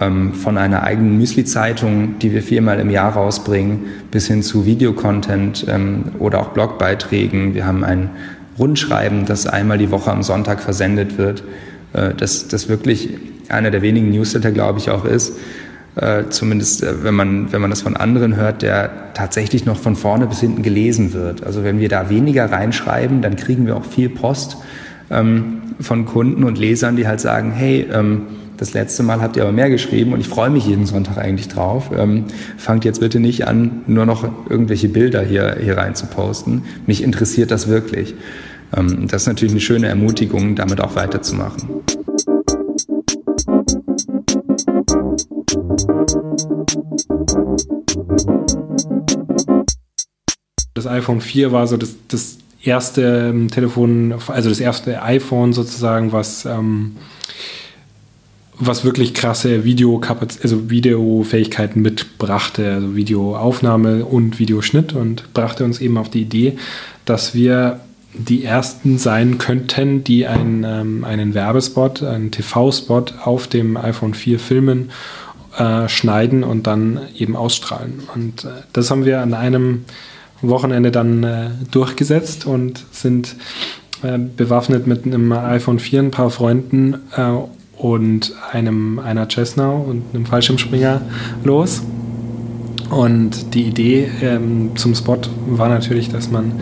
Ähm, 0.00 0.34
von 0.34 0.58
einer 0.58 0.82
eigenen 0.82 1.18
Müsli-Zeitung, 1.18 2.18
die 2.18 2.32
wir 2.32 2.42
viermal 2.42 2.80
im 2.80 2.90
Jahr 2.90 3.12
rausbringen, 3.12 3.84
bis 4.10 4.26
hin 4.26 4.42
zu 4.42 4.66
Videocontent 4.66 5.66
ähm, 5.68 6.04
oder 6.18 6.40
auch 6.40 6.48
Blogbeiträgen. 6.48 7.54
Wir 7.54 7.64
haben 7.64 7.84
ein 7.84 8.10
Rundschreiben, 8.58 9.24
das 9.24 9.46
einmal 9.46 9.78
die 9.78 9.90
Woche 9.90 10.10
am 10.10 10.22
Sonntag 10.22 10.60
versendet 10.60 11.16
wird 11.18 11.44
äh, 11.94 12.12
dass 12.14 12.48
das 12.48 12.68
wirklich 12.68 13.08
einer 13.48 13.70
der 13.70 13.80
wenigen 13.80 14.10
Newsletter, 14.10 14.50
glaube 14.50 14.78
ich, 14.78 14.90
auch 14.90 15.04
ist, 15.04 15.38
äh, 15.96 16.24
zumindest 16.28 16.82
äh, 16.82 17.02
wenn 17.02 17.14
man, 17.14 17.52
wenn 17.52 17.60
man 17.60 17.70
das 17.70 17.82
von 17.82 17.96
anderen 17.96 18.36
hört, 18.36 18.62
der 18.62 19.12
tatsächlich 19.14 19.64
noch 19.64 19.78
von 19.78 19.96
vorne 19.96 20.26
bis 20.26 20.40
hinten 20.40 20.62
gelesen 20.62 21.12
wird. 21.12 21.44
Also 21.44 21.62
wenn 21.64 21.78
wir 21.78 21.88
da 21.88 22.10
weniger 22.10 22.50
reinschreiben, 22.50 23.22
dann 23.22 23.36
kriegen 23.36 23.66
wir 23.66 23.76
auch 23.76 23.84
viel 23.84 24.08
Post 24.08 24.56
ähm, 25.10 25.62
von 25.80 26.04
Kunden 26.04 26.44
und 26.44 26.58
Lesern, 26.58 26.96
die 26.96 27.06
halt 27.06 27.20
sagen, 27.20 27.52
hey, 27.52 27.86
ähm, 27.92 28.22
das 28.56 28.72
letzte 28.72 29.02
Mal 29.02 29.20
habt 29.20 29.36
ihr 29.36 29.42
aber 29.42 29.52
mehr 29.52 29.68
geschrieben 29.68 30.12
und 30.12 30.20
ich 30.20 30.28
freue 30.28 30.50
mich 30.50 30.66
jeden 30.66 30.86
Sonntag 30.86 31.18
eigentlich 31.18 31.48
drauf. 31.48 31.90
Ähm, 31.96 32.24
fangt 32.56 32.84
jetzt 32.84 33.00
bitte 33.00 33.18
nicht 33.18 33.46
an, 33.46 33.82
nur 33.86 34.06
noch 34.06 34.28
irgendwelche 34.48 34.88
Bilder 34.88 35.22
hier, 35.22 35.56
hier 35.60 35.76
rein 35.76 35.94
zu 35.94 36.06
posten. 36.06 36.62
Mich 36.86 37.02
interessiert 37.02 37.50
das 37.50 37.68
wirklich. 37.68 38.14
Ähm, 38.76 39.08
das 39.08 39.22
ist 39.22 39.28
natürlich 39.28 39.52
eine 39.52 39.60
schöne 39.60 39.88
Ermutigung, 39.88 40.54
damit 40.54 40.80
auch 40.80 40.94
weiterzumachen. 40.94 41.68
Das 50.84 50.92
iPhone 50.92 51.22
4 51.22 51.50
war 51.50 51.66
so 51.66 51.78
das, 51.78 51.96
das 52.08 52.38
erste 52.62 53.30
ähm, 53.30 53.50
Telefon, 53.50 54.14
also 54.28 54.50
das 54.50 54.60
erste 54.60 55.02
iPhone 55.02 55.54
sozusagen, 55.54 56.12
was, 56.12 56.44
ähm, 56.44 56.96
was 58.58 58.84
wirklich 58.84 59.14
krasse 59.14 59.62
also 60.42 60.70
Videofähigkeiten 60.70 61.80
mitbrachte, 61.80 62.74
also 62.74 62.96
Videoaufnahme 62.96 64.04
und 64.04 64.38
Videoschnitt 64.38 64.92
und 64.92 65.32
brachte 65.32 65.64
uns 65.64 65.80
eben 65.80 65.96
auf 65.96 66.10
die 66.10 66.20
Idee, 66.20 66.58
dass 67.06 67.34
wir 67.34 67.80
die 68.12 68.44
ersten 68.44 68.98
sein 68.98 69.38
könnten, 69.38 70.04
die 70.04 70.26
einen, 70.26 70.64
ähm, 70.64 71.04
einen 71.04 71.32
Werbespot, 71.32 72.02
einen 72.02 72.30
TV-Spot 72.30 73.06
auf 73.24 73.46
dem 73.48 73.78
iPhone 73.78 74.12
4 74.12 74.38
filmen, 74.38 74.90
äh, 75.56 75.88
schneiden 75.88 76.44
und 76.44 76.66
dann 76.66 77.00
eben 77.16 77.36
ausstrahlen. 77.36 78.02
Und 78.14 78.44
äh, 78.44 78.48
das 78.74 78.90
haben 78.90 79.06
wir 79.06 79.22
an 79.22 79.32
einem 79.32 79.86
Wochenende 80.42 80.90
dann 80.90 81.22
äh, 81.24 81.50
durchgesetzt 81.70 82.46
und 82.46 82.84
sind 82.92 83.36
äh, 84.02 84.18
bewaffnet 84.18 84.86
mit 84.86 85.06
einem 85.06 85.32
iPhone 85.32 85.78
4, 85.78 86.00
ein 86.00 86.10
paar 86.10 86.30
Freunden 86.30 86.94
äh, 87.16 87.32
und 87.76 88.32
einem, 88.52 88.98
einer 88.98 89.28
Cessna 89.28 89.70
und 89.70 90.02
einem 90.12 90.26
Fallschirmspringer 90.26 91.00
los. 91.42 91.82
Und 92.90 93.54
die 93.54 93.62
Idee 93.62 94.08
ähm, 94.22 94.72
zum 94.76 94.94
Spot 94.94 95.18
war 95.46 95.68
natürlich, 95.68 96.10
dass 96.10 96.30
man 96.30 96.52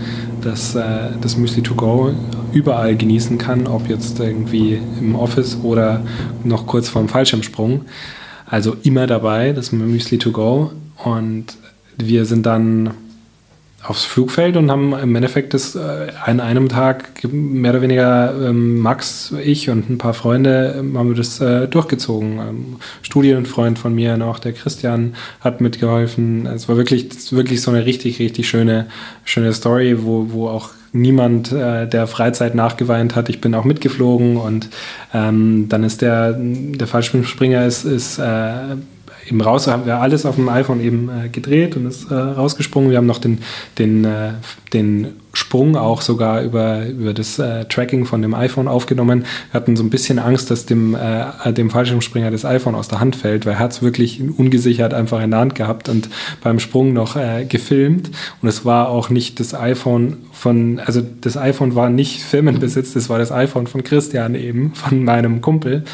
das, 0.40 0.74
äh, 0.74 1.11
das 1.20 1.37
Müsli 1.37 1.62
to 1.62 1.74
go 1.74 2.12
überall 2.52 2.96
genießen 2.96 3.38
kann, 3.38 3.66
ob 3.66 3.88
jetzt 3.88 4.20
irgendwie 4.20 4.78
im 5.00 5.14
Office 5.14 5.58
oder 5.62 6.02
noch 6.44 6.66
kurz 6.66 6.88
vorm 6.88 7.08
Fallschirmsprung. 7.08 7.82
Also 8.46 8.76
immer 8.82 9.06
dabei, 9.06 9.52
das 9.52 9.72
Müsli 9.72 10.18
to 10.18 10.30
go. 10.30 10.72
Und 11.04 11.56
wir 11.98 12.24
sind 12.24 12.46
dann 12.46 12.90
aufs 13.83 14.05
Flugfeld 14.05 14.57
und 14.57 14.71
haben 14.71 14.92
im 14.92 15.14
Endeffekt 15.16 15.55
das 15.55 15.75
äh, 15.75 16.12
an 16.25 16.40
einem 16.40 16.68
Tag 16.68 17.25
mehr 17.33 17.73
oder 17.73 17.83
weniger 17.83 18.33
ähm, 18.49 18.79
Max, 18.79 19.35
ich 19.42 19.71
und 19.71 19.90
ein 19.90 19.99
paar 19.99 20.14
Freunde 20.14 20.77
ähm, 20.79 20.97
haben 20.97 21.09
wir 21.09 21.16
das 21.16 21.40
äh, 21.40 21.66
durchgezogen. 21.66 22.38
Ähm, 22.38 22.77
Studienfreund 23.03 23.79
von 23.79 23.95
mir 23.95 24.16
noch, 24.16 24.38
der 24.38 24.53
Christian, 24.53 25.14
hat 25.40 25.61
mitgeholfen. 25.61 26.47
Es 26.47 26.68
war 26.68 26.77
wirklich, 26.77 27.09
wirklich 27.33 27.61
so 27.61 27.73
eine 27.73 27.85
richtig, 27.85 28.21
richtig 28.21 28.49
schöne, 28.49 28.87
schöne 29.25 29.53
Story, 29.53 30.05
wo, 30.05 30.29
wo 30.31 30.49
auch 30.49 30.71
niemand, 30.92 31.51
äh, 31.51 31.88
der 31.88 32.07
Freizeit 32.07 32.55
nachgeweint 32.55 33.16
hat. 33.16 33.29
Ich 33.29 33.40
bin 33.40 33.55
auch 33.55 33.64
mitgeflogen 33.64 34.37
und 34.37 34.68
ähm, 35.12 35.66
dann 35.68 35.83
ist 35.83 36.03
der, 36.03 36.35
der 36.38 36.87
Fallschirmspringer 36.87 37.66
ist, 37.66 37.85
ist 37.85 38.18
äh, 38.18 38.77
eben 39.26 39.40
raus, 39.40 39.66
haben 39.66 39.87
wir 39.87 40.00
alles 40.00 40.26
auf 40.26 40.37
dem 40.37 40.48
iPhone 40.48 40.80
eben 40.80 41.08
äh, 41.08 41.28
gedreht 41.28 41.76
und 41.76 41.87
ist 41.87 42.11
äh, 42.11 42.14
rausgesprungen. 42.14 42.90
Wir 42.90 42.98
haben 42.98 43.06
noch 43.06 43.18
den, 43.18 43.38
den, 43.78 44.04
äh, 44.04 44.32
den 44.72 45.14
Sprung 45.33 45.77
auch 45.77 46.03
sogar 46.03 46.42
über, 46.42 46.87
über 46.87 47.14
das 47.14 47.38
äh, 47.38 47.64
Tracking 47.64 48.05
von 48.05 48.21
dem 48.21 48.35
iPhone 48.35 48.68
aufgenommen. 48.68 49.25
Wir 49.51 49.61
hatten 49.61 49.77
so 49.77 49.83
ein 49.83 49.90
bisschen 49.90 50.18
Angst, 50.18 50.51
dass 50.51 50.66
dem, 50.66 50.95
äh, 50.95 51.53
dem 51.53 51.71
Fallschirmspringer 51.71 52.31
das 52.31 52.45
iPhone 52.45 52.75
aus 52.75 52.88
der 52.88 53.01
Hand 53.01 53.16
fällt, 53.16 53.47
weil 53.47 53.55
er 53.55 53.59
hat 53.59 53.73
es 53.73 53.83
wirklich 53.83 54.21
ungesichert 54.21 54.92
einfach 54.92 55.23
in 55.23 55.31
der 55.31 55.40
Hand 55.40 55.55
gehabt 55.55 55.88
und 55.88 56.11
beim 56.42 56.59
Sprung 56.59 56.92
noch 56.92 57.16
äh, 57.16 57.47
gefilmt. 57.47 58.11
Und 58.42 58.49
es 58.49 58.64
war 58.64 58.88
auch 58.88 59.09
nicht 59.09 59.40
das 59.40 59.55
iPhone 59.55 60.18
von, 60.33 60.81
also 60.81 61.01
das 61.21 61.37
iPhone 61.37 61.75
war 61.75 61.88
nicht 61.88 62.21
Firmenbesitz, 62.21 62.92
das 62.92 63.09
war 63.09 63.18
das 63.18 63.33
iPhone 63.33 63.66
von 63.66 63.83
Christian 63.85 64.35
eben, 64.35 64.75
von 64.75 65.05
meinem 65.05 65.40
Kumpel. 65.40 65.85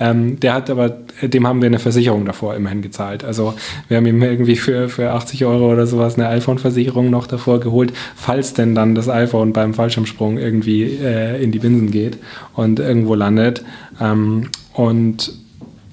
Ähm, 0.00 0.40
der 0.40 0.54
hat 0.54 0.70
aber, 0.70 0.96
dem 1.20 1.46
haben 1.46 1.60
wir 1.60 1.66
eine 1.66 1.80
Versicherung 1.80 2.24
davor 2.24 2.54
immerhin 2.54 2.82
gezahlt. 2.82 3.24
Also 3.24 3.54
wir 3.88 3.96
haben 3.98 4.06
ihm 4.06 4.22
irgendwie 4.22 4.56
für, 4.56 4.88
für 4.88 5.10
80 5.10 5.44
Euro 5.44 5.72
oder 5.72 5.86
sowas 5.86 6.14
eine 6.14 6.28
iPhone-Versicherung 6.28 7.10
noch 7.10 7.26
davor 7.26 7.60
geholt, 7.60 7.92
falls 8.14 8.54
denn 8.54 8.74
dann 8.74 8.85
das 8.94 9.08
iPhone 9.08 9.52
beim 9.52 9.74
Fallschirmsprung 9.74 10.38
irgendwie 10.38 10.82
äh, 10.84 11.42
in 11.42 11.52
die 11.52 11.58
Binsen 11.58 11.90
geht 11.90 12.18
und 12.54 12.78
irgendwo 12.78 13.14
landet. 13.14 13.64
Ähm, 14.00 14.48
und 14.74 15.32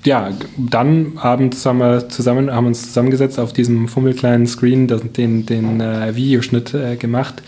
ja, 0.05 0.31
dann 0.57 1.13
abends 1.15 1.65
haben 1.65 1.79
wir 1.79 2.09
zusammen, 2.09 2.51
haben 2.51 2.67
uns 2.67 2.87
zusammengesetzt 2.87 3.39
auf 3.39 3.53
diesem 3.53 3.87
fummelkleinen 3.87 4.47
Screen, 4.47 4.87
den, 4.87 5.45
den 5.45 5.79
äh, 5.79 6.15
Videoschnitt 6.15 6.73
äh, 6.73 6.97
gemacht 6.97 7.41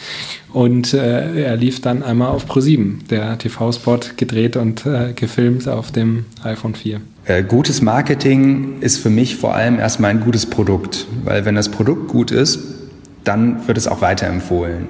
und 0.54 0.94
äh, 0.94 1.44
er 1.44 1.58
lief 1.58 1.82
dann 1.82 2.02
einmal 2.02 2.30
auf 2.30 2.50
Pro7, 2.50 3.08
der 3.10 3.38
TV-Spot 3.38 4.00
gedreht 4.16 4.56
und 4.56 4.86
äh, 4.86 5.12
gefilmt 5.14 5.68
auf 5.68 5.92
dem 5.92 6.26
iPhone 6.44 6.76
4. 6.76 7.02
Äh, 7.26 7.44
gutes 7.44 7.82
Marketing 7.82 8.80
ist 8.80 9.00
für 9.00 9.10
mich 9.10 9.36
vor 9.36 9.54
allem 9.54 9.80
erstmal 9.80 10.12
ein 10.12 10.22
gutes 10.22 10.46
Produkt, 10.46 11.08
weil 11.26 11.44
wenn 11.44 11.56
das 11.56 11.70
Produkt 11.70 12.08
gut 12.08 12.32
ist, 12.32 12.60
dann 13.26 13.68
wird 13.68 13.78
es 13.78 13.88
auch 13.88 14.02
weiterempfohlen. 14.02 14.88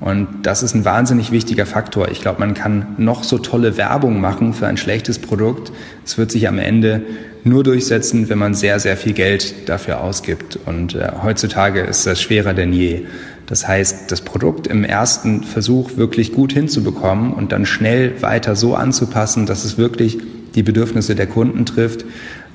Und 0.00 0.28
das 0.42 0.62
ist 0.62 0.74
ein 0.74 0.84
wahnsinnig 0.84 1.32
wichtiger 1.32 1.66
Faktor. 1.66 2.08
Ich 2.10 2.20
glaube, 2.20 2.38
man 2.38 2.54
kann 2.54 2.94
noch 2.98 3.24
so 3.24 3.38
tolle 3.38 3.76
Werbung 3.76 4.20
machen 4.20 4.54
für 4.54 4.68
ein 4.68 4.76
schlechtes 4.76 5.18
Produkt. 5.18 5.72
Es 6.04 6.18
wird 6.18 6.30
sich 6.30 6.46
am 6.46 6.58
Ende 6.58 7.02
nur 7.42 7.64
durchsetzen, 7.64 8.28
wenn 8.28 8.38
man 8.38 8.54
sehr, 8.54 8.78
sehr 8.78 8.96
viel 8.96 9.12
Geld 9.12 9.68
dafür 9.68 10.00
ausgibt. 10.00 10.58
Und 10.66 10.94
äh, 10.94 11.10
heutzutage 11.22 11.80
ist 11.80 12.06
das 12.06 12.22
schwerer 12.22 12.54
denn 12.54 12.72
je. 12.72 13.06
Das 13.46 13.66
heißt, 13.66 14.12
das 14.12 14.20
Produkt 14.20 14.66
im 14.66 14.84
ersten 14.84 15.42
Versuch 15.42 15.96
wirklich 15.96 16.32
gut 16.32 16.52
hinzubekommen 16.52 17.32
und 17.32 17.50
dann 17.50 17.66
schnell 17.66 18.22
weiter 18.22 18.54
so 18.54 18.74
anzupassen, 18.74 19.46
dass 19.46 19.64
es 19.64 19.78
wirklich 19.78 20.18
die 20.54 20.62
Bedürfnisse 20.62 21.14
der 21.14 21.26
Kunden 21.26 21.66
trifft, 21.66 22.04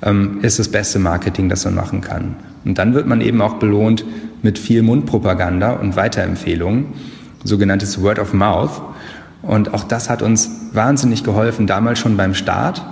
ähm, 0.01 0.39
ist 0.43 0.59
das 0.59 0.69
beste 0.69 0.99
Marketing, 0.99 1.49
das 1.49 1.65
man 1.65 1.75
machen 1.75 2.01
kann. 2.01 2.35
Und 2.63 2.77
dann 2.77 2.93
wird 2.93 3.07
man 3.07 3.21
eben 3.21 3.41
auch 3.41 3.55
belohnt 3.55 4.05
mit 4.43 4.59
viel 4.59 4.81
Mundpropaganda 4.81 5.73
und 5.73 5.95
Weiterempfehlungen 5.95 6.85
sogenanntes 7.43 8.01
Word 8.01 8.19
of 8.19 8.33
Mouth. 8.33 8.81
Und 9.41 9.73
auch 9.73 9.83
das 9.83 10.09
hat 10.09 10.21
uns 10.21 10.49
wahnsinnig 10.71 11.23
geholfen, 11.23 11.67
damals 11.67 11.99
schon 11.99 12.17
beim 12.17 12.33
Start, 12.33 12.83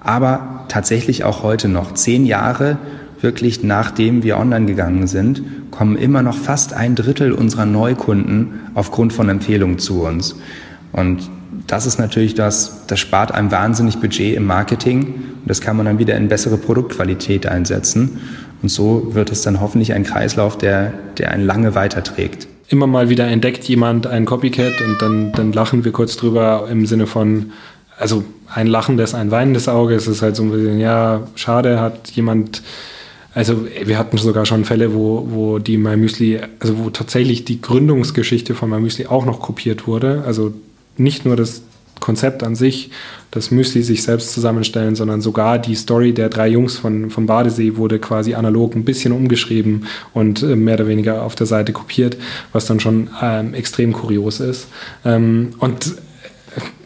aber 0.00 0.64
tatsächlich 0.68 1.24
auch 1.24 1.42
heute 1.42 1.68
noch. 1.68 1.94
Zehn 1.94 2.26
Jahre 2.26 2.78
wirklich 3.20 3.62
nachdem 3.62 4.24
wir 4.24 4.36
online 4.36 4.66
gegangen 4.66 5.06
sind, 5.06 5.42
kommen 5.70 5.96
immer 5.96 6.22
noch 6.22 6.36
fast 6.36 6.74
ein 6.74 6.96
Drittel 6.96 7.32
unserer 7.32 7.66
Neukunden 7.66 8.60
aufgrund 8.74 9.12
von 9.12 9.28
Empfehlungen 9.28 9.78
zu 9.78 10.02
uns. 10.02 10.34
Und 10.90 11.30
das 11.68 11.86
ist 11.86 11.98
natürlich 11.98 12.34
das, 12.34 12.86
das 12.88 12.98
spart 12.98 13.32
einem 13.32 13.52
wahnsinnig 13.52 13.98
Budget 13.98 14.36
im 14.36 14.44
Marketing 14.44 15.02
und 15.04 15.46
das 15.46 15.60
kann 15.60 15.76
man 15.76 15.86
dann 15.86 15.98
wieder 15.98 16.16
in 16.16 16.28
bessere 16.28 16.56
Produktqualität 16.56 17.46
einsetzen. 17.46 18.20
Und 18.60 18.68
so 18.68 19.14
wird 19.14 19.30
es 19.30 19.42
dann 19.42 19.60
hoffentlich 19.60 19.92
ein 19.92 20.04
Kreislauf, 20.04 20.58
der, 20.58 20.92
der 21.18 21.30
einen 21.30 21.44
lange 21.44 21.74
weiterträgt 21.74 22.48
immer 22.68 22.86
mal 22.86 23.08
wieder 23.08 23.26
entdeckt 23.26 23.64
jemand 23.64 24.06
einen 24.06 24.26
Copycat 24.26 24.80
und 24.80 25.00
dann, 25.00 25.32
dann 25.32 25.52
lachen 25.52 25.84
wir 25.84 25.92
kurz 25.92 26.16
drüber 26.16 26.68
im 26.70 26.86
Sinne 26.86 27.06
von, 27.06 27.52
also 27.98 28.24
ein 28.54 28.66
lachendes, 28.66 29.14
ein 29.14 29.30
weinendes 29.30 29.68
Auge. 29.68 29.94
Es 29.94 30.06
ist 30.06 30.22
halt 30.22 30.36
so 30.36 30.42
ein 30.42 30.50
bisschen, 30.50 30.78
ja, 30.78 31.26
schade, 31.34 31.80
hat 31.80 32.10
jemand, 32.10 32.62
also 33.34 33.66
wir 33.84 33.98
hatten 33.98 34.18
sogar 34.18 34.46
schon 34.46 34.64
Fälle, 34.64 34.94
wo, 34.94 35.26
wo 35.30 35.58
die 35.58 35.78
MyMüsli, 35.78 36.40
also 36.60 36.78
wo 36.78 36.90
tatsächlich 36.90 37.44
die 37.44 37.60
Gründungsgeschichte 37.60 38.54
von 38.54 38.70
MyMüsli 38.70 39.06
auch 39.06 39.24
noch 39.24 39.40
kopiert 39.40 39.86
wurde. 39.86 40.24
Also 40.26 40.52
nicht 40.96 41.24
nur 41.24 41.36
das 41.36 41.62
Konzept 42.02 42.42
an 42.42 42.54
sich, 42.54 42.90
das 43.30 43.50
Müsli 43.50 43.82
sich 43.82 44.02
selbst 44.02 44.34
zusammenstellen, 44.34 44.94
sondern 44.94 45.22
sogar 45.22 45.58
die 45.58 45.74
Story 45.74 46.12
der 46.12 46.28
drei 46.28 46.48
Jungs 46.48 46.76
von, 46.76 47.08
von 47.08 47.24
Badesee 47.24 47.78
wurde 47.78 47.98
quasi 47.98 48.34
analog 48.34 48.74
ein 48.76 48.84
bisschen 48.84 49.12
umgeschrieben 49.12 49.86
und 50.12 50.42
äh, 50.42 50.56
mehr 50.56 50.74
oder 50.74 50.88
weniger 50.88 51.22
auf 51.22 51.34
der 51.34 51.46
Seite 51.46 51.72
kopiert, 51.72 52.18
was 52.52 52.66
dann 52.66 52.80
schon 52.80 53.08
ähm, 53.22 53.54
extrem 53.54 53.94
kurios 53.94 54.40
ist. 54.40 54.66
Ähm, 55.06 55.54
und 55.58 55.94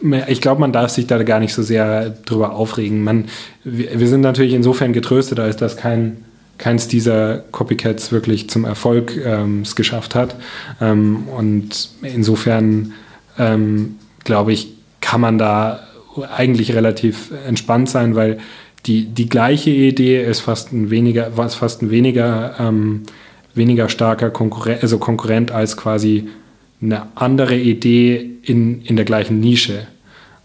äh, 0.03 0.31
ich 0.31 0.39
glaube, 0.39 0.61
man 0.61 0.71
darf 0.71 0.91
sich 0.91 1.07
da 1.07 1.21
gar 1.23 1.41
nicht 1.41 1.53
so 1.53 1.63
sehr 1.63 2.11
drüber 2.11 2.53
aufregen. 2.53 3.03
Man, 3.03 3.25
wir, 3.65 4.07
sind 4.07 4.21
natürlich 4.21 4.53
insofern 4.53 4.93
getröstet, 4.93 5.39
als 5.39 5.57
dass 5.57 5.75
kein 5.75 6.23
keins 6.57 6.87
dieser 6.87 7.43
Copycats 7.51 8.11
wirklich 8.11 8.49
zum 8.49 8.65
Erfolg 8.65 9.15
ähm, 9.23 9.61
es 9.61 9.75
geschafft 9.75 10.15
hat. 10.15 10.35
Ähm, 10.81 11.27
und 11.27 11.89
insofern 12.01 12.93
ähm, 13.37 13.97
glaube 14.23 14.53
ich, 14.53 14.76
kann 15.07 15.21
man 15.21 15.37
da 15.37 15.79
eigentlich 16.35 16.75
relativ 16.75 17.31
entspannt 17.47 17.89
sein, 17.89 18.15
weil 18.15 18.39
die, 18.85 19.05
die 19.05 19.29
gleiche 19.29 19.69
Idee 19.69 20.21
ist 20.21 20.41
fast 20.41 20.73
ein 20.73 20.89
weniger, 20.89 21.31
was 21.37 21.55
fast 21.55 21.81
ein 21.81 21.91
weniger, 21.91 22.55
ähm, 22.59 23.03
weniger 23.53 23.87
starker 23.87 24.29
Konkurrent, 24.29 24.83
also 24.83 24.97
Konkurrent 24.97 25.51
als 25.51 25.77
quasi 25.77 26.27
eine 26.81 27.03
andere 27.15 27.55
Idee 27.55 28.31
in, 28.43 28.81
in 28.81 28.97
der 28.97 29.05
gleichen 29.05 29.39
Nische. 29.39 29.87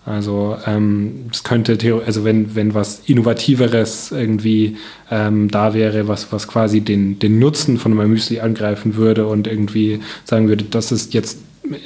Also 0.06 0.56
ähm, 0.64 1.26
könnte, 1.42 1.76
also 2.06 2.22
wenn, 2.22 2.54
wenn 2.54 2.72
was 2.72 3.02
Innovativeres 3.06 4.12
irgendwie 4.12 4.76
ähm, 5.10 5.50
da 5.50 5.74
wäre, 5.74 6.06
was, 6.06 6.32
was 6.32 6.46
quasi 6.46 6.82
den, 6.82 7.18
den 7.18 7.40
Nutzen 7.40 7.78
von 7.78 7.98
einem 7.98 8.10
Müsli 8.10 8.38
angreifen 8.38 8.94
würde 8.94 9.26
und 9.26 9.48
irgendwie 9.48 10.00
sagen 10.24 10.46
würde, 10.48 10.64
das 10.64 10.92
ist 10.92 11.14
jetzt 11.14 11.38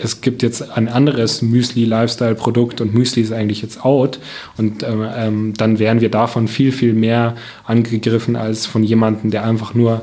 es 0.03 0.21
gibt 0.21 0.43
jetzt 0.43 0.71
ein 0.71 0.89
anderes 0.89 1.43
Müsli-Lifestyle-Produkt 1.43 2.81
und 2.81 2.95
Müsli 2.95 3.23
ist 3.23 3.33
eigentlich 3.33 3.63
jetzt 3.63 3.85
out 3.85 4.19
und 4.57 4.83
ähm, 4.83 5.07
ähm, 5.15 5.55
dann 5.57 5.79
wären 5.79 6.01
wir 6.01 6.11
davon 6.11 6.49
viel, 6.49 6.73
viel 6.73 6.93
mehr 6.93 7.35
angegriffen 7.65 8.37
als 8.37 8.67
von 8.67 8.83
jemandem, 8.83 9.31
der 9.31 9.45
einfach 9.45 9.75
nur 9.75 10.03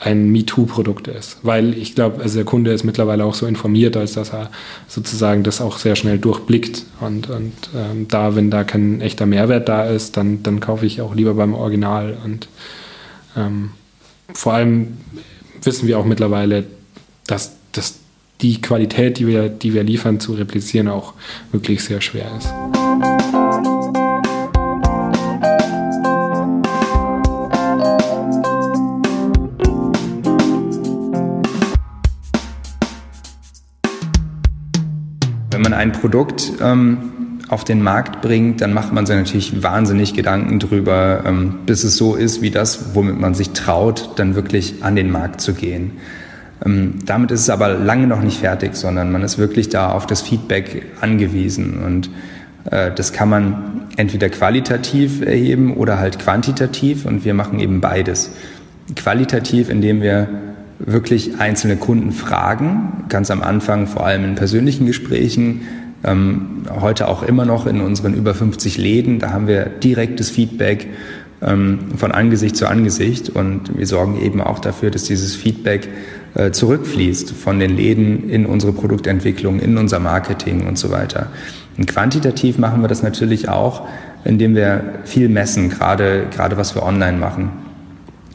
ein 0.00 0.30
MeToo-Produkt 0.30 1.08
ist. 1.08 1.38
Weil 1.42 1.76
ich 1.76 1.94
glaube, 1.94 2.22
also 2.22 2.36
der 2.36 2.46
Kunde 2.46 2.72
ist 2.72 2.84
mittlerweile 2.84 3.24
auch 3.24 3.34
so 3.34 3.46
informiert, 3.46 3.96
als 3.98 4.14
dass 4.14 4.32
er 4.32 4.50
sozusagen 4.88 5.42
das 5.42 5.60
auch 5.60 5.76
sehr 5.76 5.94
schnell 5.94 6.18
durchblickt. 6.18 6.86
Und, 7.00 7.28
und 7.28 7.52
ähm, 7.76 8.08
da, 8.08 8.34
wenn 8.34 8.50
da 8.50 8.64
kein 8.64 9.02
echter 9.02 9.26
Mehrwert 9.26 9.68
da 9.68 9.84
ist, 9.84 10.16
dann, 10.16 10.42
dann 10.42 10.60
kaufe 10.60 10.86
ich 10.86 11.02
auch 11.02 11.14
lieber 11.14 11.34
beim 11.34 11.52
Original. 11.52 12.16
Und 12.24 12.48
ähm, 13.36 13.72
vor 14.32 14.54
allem 14.54 14.96
wissen 15.62 15.86
wir 15.86 15.98
auch 15.98 16.06
mittlerweile, 16.06 16.64
dass 17.26 17.52
das 17.72 17.96
die 18.42 18.60
Qualität, 18.60 19.18
die 19.18 19.26
wir, 19.26 19.48
die 19.48 19.74
wir 19.74 19.82
liefern, 19.82 20.20
zu 20.20 20.32
replizieren, 20.32 20.88
auch 20.88 21.14
wirklich 21.52 21.84
sehr 21.84 22.00
schwer 22.00 22.26
ist. 22.38 22.52
Wenn 35.50 35.62
man 35.62 35.74
ein 35.74 35.92
Produkt 35.92 36.52
ähm, 36.62 37.38
auf 37.48 37.64
den 37.64 37.82
Markt 37.82 38.22
bringt, 38.22 38.62
dann 38.62 38.72
macht 38.72 38.92
man 38.92 39.04
sich 39.04 39.16
natürlich 39.16 39.62
wahnsinnig 39.62 40.14
Gedanken 40.14 40.58
drüber, 40.58 41.24
ähm, 41.26 41.58
bis 41.66 41.84
es 41.84 41.96
so 41.96 42.14
ist 42.14 42.40
wie 42.40 42.50
das, 42.50 42.94
womit 42.94 43.20
man 43.20 43.34
sich 43.34 43.50
traut, 43.50 44.10
dann 44.16 44.34
wirklich 44.34 44.82
an 44.82 44.96
den 44.96 45.10
Markt 45.10 45.40
zu 45.40 45.52
gehen. 45.52 45.98
Ähm, 46.64 46.94
damit 47.06 47.30
ist 47.30 47.40
es 47.40 47.50
aber 47.50 47.68
lange 47.68 48.06
noch 48.06 48.22
nicht 48.22 48.40
fertig, 48.40 48.74
sondern 48.74 49.10
man 49.12 49.22
ist 49.22 49.38
wirklich 49.38 49.68
da 49.68 49.92
auf 49.92 50.06
das 50.06 50.22
Feedback 50.22 50.86
angewiesen. 51.00 51.82
Und 51.84 52.10
äh, 52.70 52.90
das 52.94 53.12
kann 53.12 53.28
man 53.28 53.86
entweder 53.96 54.28
qualitativ 54.28 55.22
erheben 55.22 55.76
oder 55.76 55.98
halt 55.98 56.18
quantitativ. 56.18 57.04
Und 57.06 57.24
wir 57.24 57.34
machen 57.34 57.60
eben 57.60 57.80
beides. 57.80 58.30
Qualitativ, 58.96 59.70
indem 59.70 60.02
wir 60.02 60.28
wirklich 60.78 61.38
einzelne 61.40 61.76
Kunden 61.76 62.12
fragen, 62.12 63.04
ganz 63.08 63.30
am 63.30 63.42
Anfang 63.42 63.86
vor 63.86 64.06
allem 64.06 64.24
in 64.24 64.34
persönlichen 64.34 64.86
Gesprächen, 64.86 65.62
ähm, 66.02 66.62
heute 66.80 67.08
auch 67.08 67.22
immer 67.22 67.44
noch 67.44 67.66
in 67.66 67.80
unseren 67.80 68.14
über 68.14 68.34
50 68.34 68.78
Läden, 68.78 69.18
da 69.18 69.30
haben 69.30 69.46
wir 69.46 69.66
direktes 69.66 70.30
Feedback 70.30 70.88
ähm, 71.42 71.78
von 71.96 72.12
Angesicht 72.12 72.56
zu 72.56 72.66
Angesicht 72.66 73.28
und 73.28 73.76
wir 73.76 73.86
sorgen 73.86 74.20
eben 74.20 74.40
auch 74.40 74.58
dafür, 74.58 74.90
dass 74.90 75.04
dieses 75.04 75.36
Feedback 75.36 75.88
zurückfließt 76.52 77.32
von 77.32 77.58
den 77.58 77.76
Läden 77.76 78.30
in 78.30 78.46
unsere 78.46 78.72
Produktentwicklung, 78.72 79.58
in 79.58 79.76
unser 79.76 79.98
Marketing 79.98 80.66
und 80.66 80.78
so 80.78 80.90
weiter. 80.90 81.26
Und 81.76 81.86
quantitativ 81.86 82.58
machen 82.58 82.82
wir 82.82 82.88
das 82.88 83.02
natürlich 83.02 83.48
auch, 83.48 83.86
indem 84.24 84.54
wir 84.54 84.82
viel 85.04 85.28
messen, 85.28 85.70
gerade, 85.70 86.26
gerade 86.30 86.56
was 86.56 86.74
wir 86.74 86.82
online 86.82 87.18
machen. 87.18 87.50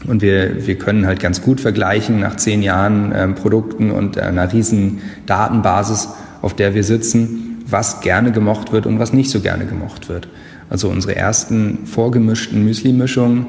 Und 0.08 0.22
wir, 0.22 0.68
wir 0.68 0.78
können 0.78 1.08
halt 1.08 1.20
ganz 1.20 1.42
gut 1.42 1.62
vergleichen 1.62 2.20
nach 2.20 2.36
zehn 2.38 2.62
Jahren 2.62 3.14
ähm, 3.16 3.36
Produkten 3.36 3.92
und 3.92 4.18
einer 4.20 4.52
riesen 4.52 5.02
Datenbasis, 5.26 6.10
auf 6.42 6.54
der 6.54 6.76
wir 6.76 6.84
sitzen, 6.84 7.64
was 7.68 8.02
gerne 8.02 8.32
gemocht 8.32 8.72
wird 8.72 8.86
und 8.86 9.00
was 9.00 9.14
nicht 9.14 9.32
so 9.32 9.40
gerne 9.40 9.66
gemocht 9.66 10.10
wird. 10.10 10.28
Also 10.70 10.90
unsere 10.90 11.16
ersten 11.16 11.86
vorgemischten 11.86 12.64
Müsli-Mischungen 12.64 13.48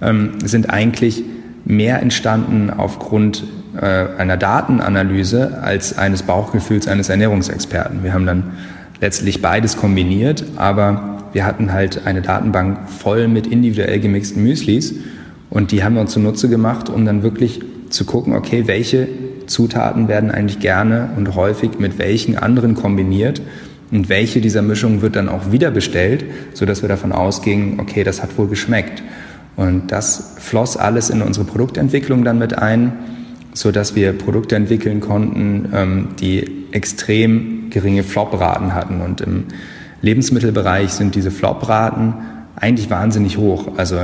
ähm, 0.00 0.32
sind 0.44 0.70
eigentlich 0.70 1.24
mehr 1.64 2.00
entstanden 2.00 2.70
aufgrund 2.70 3.44
äh, 3.80 4.06
einer 4.18 4.36
Datenanalyse 4.36 5.58
als 5.62 5.96
eines 5.96 6.22
Bauchgefühls 6.22 6.88
eines 6.88 7.08
Ernährungsexperten. 7.08 8.02
Wir 8.02 8.12
haben 8.12 8.26
dann 8.26 8.44
letztlich 9.00 9.40
beides 9.40 9.76
kombiniert, 9.76 10.44
aber 10.56 11.18
wir 11.32 11.44
hatten 11.44 11.72
halt 11.72 12.06
eine 12.06 12.22
Datenbank 12.22 12.88
voll 12.88 13.28
mit 13.28 13.46
individuell 13.46 14.00
gemixten 14.00 14.42
Müslis 14.42 14.94
und 15.50 15.72
die 15.72 15.84
haben 15.84 15.94
wir 15.94 16.00
uns 16.00 16.12
zunutze 16.12 16.48
gemacht, 16.48 16.88
um 16.88 17.04
dann 17.04 17.22
wirklich 17.22 17.60
zu 17.90 18.04
gucken, 18.04 18.34
okay, 18.34 18.64
welche 18.66 19.08
Zutaten 19.46 20.08
werden 20.08 20.30
eigentlich 20.30 20.60
gerne 20.60 21.10
und 21.16 21.34
häufig 21.34 21.78
mit 21.78 21.98
welchen 21.98 22.36
anderen 22.36 22.74
kombiniert 22.74 23.40
und 23.90 24.08
welche 24.08 24.40
dieser 24.40 24.62
Mischungen 24.62 25.00
wird 25.00 25.16
dann 25.16 25.28
auch 25.28 25.52
wieder 25.52 25.70
bestellt, 25.70 26.24
sodass 26.52 26.82
wir 26.82 26.88
davon 26.88 27.12
ausgingen, 27.12 27.80
okay, 27.80 28.04
das 28.04 28.22
hat 28.22 28.36
wohl 28.36 28.48
geschmeckt. 28.48 29.02
Und 29.56 29.90
das 29.90 30.34
floss 30.38 30.76
alles 30.76 31.10
in 31.10 31.22
unsere 31.22 31.46
Produktentwicklung 31.46 32.24
dann 32.24 32.38
mit 32.38 32.56
ein, 32.56 32.92
sodass 33.58 33.96
wir 33.96 34.12
Produkte 34.12 34.54
entwickeln 34.54 35.00
konnten, 35.00 35.68
ähm, 35.74 36.08
die 36.20 36.68
extrem 36.70 37.70
geringe 37.70 38.04
Flop-Raten 38.04 38.72
hatten. 38.72 39.00
Und 39.00 39.20
im 39.20 39.46
Lebensmittelbereich 40.00 40.92
sind 40.92 41.16
diese 41.16 41.32
Flop-Raten 41.32 42.14
eigentlich 42.54 42.88
wahnsinnig 42.88 43.36
hoch. 43.36 43.72
Also 43.76 43.98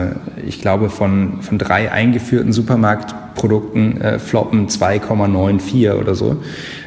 ich 0.44 0.60
glaube, 0.60 0.90
von, 0.90 1.40
von 1.42 1.58
drei 1.58 1.92
eingeführten 1.92 2.52
Supermarktprodukten 2.52 4.00
äh, 4.00 4.18
floppen 4.18 4.66
2,94 4.66 6.00
oder 6.00 6.16
so. 6.16 6.42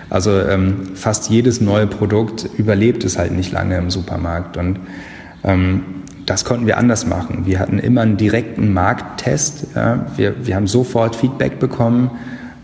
Also 0.09 0.37
ähm, 0.37 0.89
fast 0.93 1.29
jedes 1.29 1.61
neue 1.61 1.87
Produkt 1.87 2.49
überlebt 2.57 3.05
es 3.05 3.17
halt 3.17 3.31
nicht 3.31 3.53
lange 3.53 3.77
im 3.77 3.89
Supermarkt. 3.89 4.57
Und 4.57 4.81
ähm, 5.45 5.83
das 6.25 6.43
konnten 6.43 6.67
wir 6.67 6.77
anders 6.77 7.05
machen. 7.05 7.45
Wir 7.45 7.59
hatten 7.59 7.79
immer 7.79 8.01
einen 8.01 8.17
direkten 8.17 8.73
Markttest. 8.73 9.67
Ja. 9.73 10.05
Wir, 10.17 10.45
wir 10.45 10.57
haben 10.57 10.67
sofort 10.67 11.15
Feedback 11.15 11.59
bekommen 11.59 12.11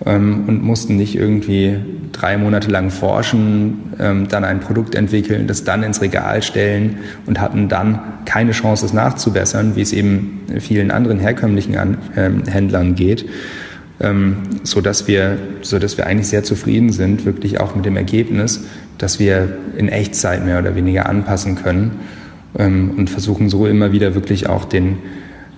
ähm, 0.05 0.43
und 0.47 0.63
mussten 0.63 0.97
nicht 0.97 1.15
irgendwie 1.15 1.77
drei 2.11 2.37
Monate 2.37 2.69
lang 2.69 2.89
forschen, 2.89 3.93
ähm, 3.99 4.27
dann 4.27 4.43
ein 4.43 4.59
Produkt 4.59 4.95
entwickeln, 4.95 5.47
das 5.47 5.63
dann 5.63 5.83
ins 5.83 6.01
Regal 6.01 6.41
stellen 6.41 6.97
und 7.25 7.39
hatten 7.39 7.69
dann 7.69 7.99
keine 8.25 8.51
Chance, 8.51 8.85
es 8.85 8.93
nachzubessern, 8.93 9.75
wie 9.75 9.81
es 9.81 9.93
eben 9.93 10.41
vielen 10.59 10.91
anderen 10.91 11.19
herkömmlichen 11.19 11.77
An 11.77 11.97
ähm, 12.15 12.43
Händlern 12.45 12.95
geht. 12.95 13.25
Ähm, 13.99 14.37
so 14.63 14.81
dass 14.81 15.07
wir, 15.07 15.37
so 15.61 15.79
dass 15.79 15.97
wir 15.97 16.07
eigentlich 16.07 16.27
sehr 16.27 16.43
zufrieden 16.43 16.91
sind, 16.91 17.25
wirklich 17.25 17.59
auch 17.59 17.75
mit 17.75 17.85
dem 17.85 17.95
Ergebnis, 17.95 18.65
dass 18.97 19.19
wir 19.19 19.57
in 19.77 19.87
Echtzeit 19.87 20.45
mehr 20.45 20.59
oder 20.59 20.75
weniger 20.75 21.07
anpassen 21.07 21.55
können 21.55 21.99
ähm, 22.57 22.91
und 22.97 23.09
versuchen 23.09 23.49
so 23.49 23.67
immer 23.67 23.91
wieder 23.91 24.15
wirklich 24.15 24.49
auch 24.49 24.65
den, 24.65 24.97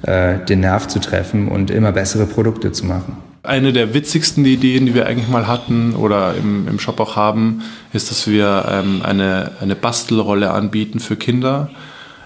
äh, 0.04 0.36
den 0.48 0.60
Nerv 0.62 0.88
zu 0.88 1.00
treffen 1.00 1.48
und 1.48 1.72
immer 1.72 1.92
bessere 1.92 2.26
Produkte 2.26 2.72
zu 2.72 2.86
machen. 2.86 3.18
Eine 3.48 3.74
der 3.74 3.94
witzigsten 3.94 4.46
Ideen, 4.46 4.86
die 4.86 4.94
wir 4.94 5.08
eigentlich 5.08 5.28
mal 5.30 5.48
hatten 5.48 5.96
oder 5.96 6.36
im, 6.36 6.68
im 6.68 6.80
Shop 6.80 7.00
auch 7.00 7.16
haben, 7.16 7.62
ist, 7.94 8.12
dass 8.12 8.28
wir 8.28 8.66
ähm, 8.70 9.02
eine, 9.04 9.52
eine 9.62 9.76
Bastelrolle 9.76 10.52
anbieten 10.52 11.00
für 11.00 11.16
Kinder. 11.16 11.70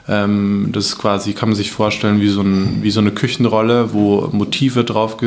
Ähm, 0.08 0.70
das 0.72 0.98
quasi, 0.98 1.34
kann 1.34 1.50
man 1.50 1.56
sich 1.56 1.72
vorstellen, 1.72 2.20
wie 2.22 2.30
so, 2.30 2.42
ein, 2.42 2.80
wie 2.82 2.92
so 2.92 3.00
eine 3.00 3.12
Küchenrolle, 3.12 3.94
wo 3.94 4.30
Motive 4.32 4.84
drauf, 4.84 5.18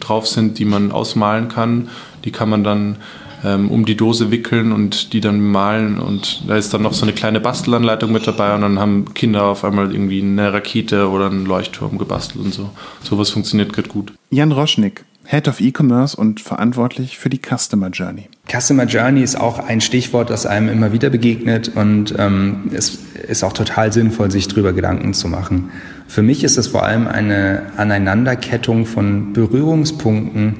drauf 0.00 0.28
sind, 0.28 0.58
die 0.58 0.66
man 0.66 0.92
ausmalen 0.92 1.48
kann. 1.48 1.88
Die 2.24 2.30
kann 2.30 2.50
man 2.50 2.62
dann 2.62 2.96
ähm, 3.44 3.70
um 3.70 3.84
die 3.84 3.96
Dose 3.96 4.30
wickeln 4.30 4.72
und 4.72 5.12
die 5.12 5.20
dann 5.20 5.40
malen. 5.40 5.98
Und 5.98 6.42
da 6.46 6.56
ist 6.56 6.72
dann 6.74 6.82
noch 6.82 6.92
so 6.92 7.04
eine 7.04 7.12
kleine 7.12 7.40
Bastelanleitung 7.40 8.12
mit 8.12 8.26
dabei 8.26 8.54
und 8.54 8.62
dann 8.62 8.78
haben 8.78 9.14
Kinder 9.14 9.44
auf 9.44 9.64
einmal 9.64 9.92
irgendwie 9.92 10.20
eine 10.20 10.52
Rakete 10.52 11.08
oder 11.08 11.26
einen 11.26 11.46
Leuchtturm 11.46 11.98
gebastelt 11.98 12.44
und 12.44 12.54
so. 12.54 12.70
Sowas 13.02 13.30
funktioniert 13.30 13.72
gerade 13.72 13.88
gut. 13.88 14.12
Jan 14.30 14.52
Roschnick, 14.52 15.04
Head 15.24 15.48
of 15.48 15.60
E-Commerce 15.60 16.16
und 16.16 16.40
verantwortlich 16.40 17.18
für 17.18 17.30
die 17.30 17.40
Customer 17.40 17.88
Journey. 17.88 18.28
Customer 18.50 18.84
Journey 18.84 19.22
ist 19.22 19.40
auch 19.40 19.58
ein 19.58 19.80
Stichwort, 19.80 20.30
das 20.30 20.46
einem 20.46 20.68
immer 20.68 20.92
wieder 20.92 21.10
begegnet 21.10 21.70
und 21.74 22.14
ähm, 22.18 22.70
es 22.72 22.98
ist 23.28 23.44
auch 23.44 23.52
total 23.52 23.92
sinnvoll, 23.92 24.30
sich 24.30 24.48
darüber 24.48 24.72
Gedanken 24.72 25.14
zu 25.14 25.28
machen. 25.28 25.70
Für 26.08 26.22
mich 26.22 26.44
ist 26.44 26.58
es 26.58 26.68
vor 26.68 26.82
allem 26.82 27.06
eine 27.06 27.62
Aneinanderkettung 27.76 28.84
von 28.84 29.32
Berührungspunkten 29.32 30.56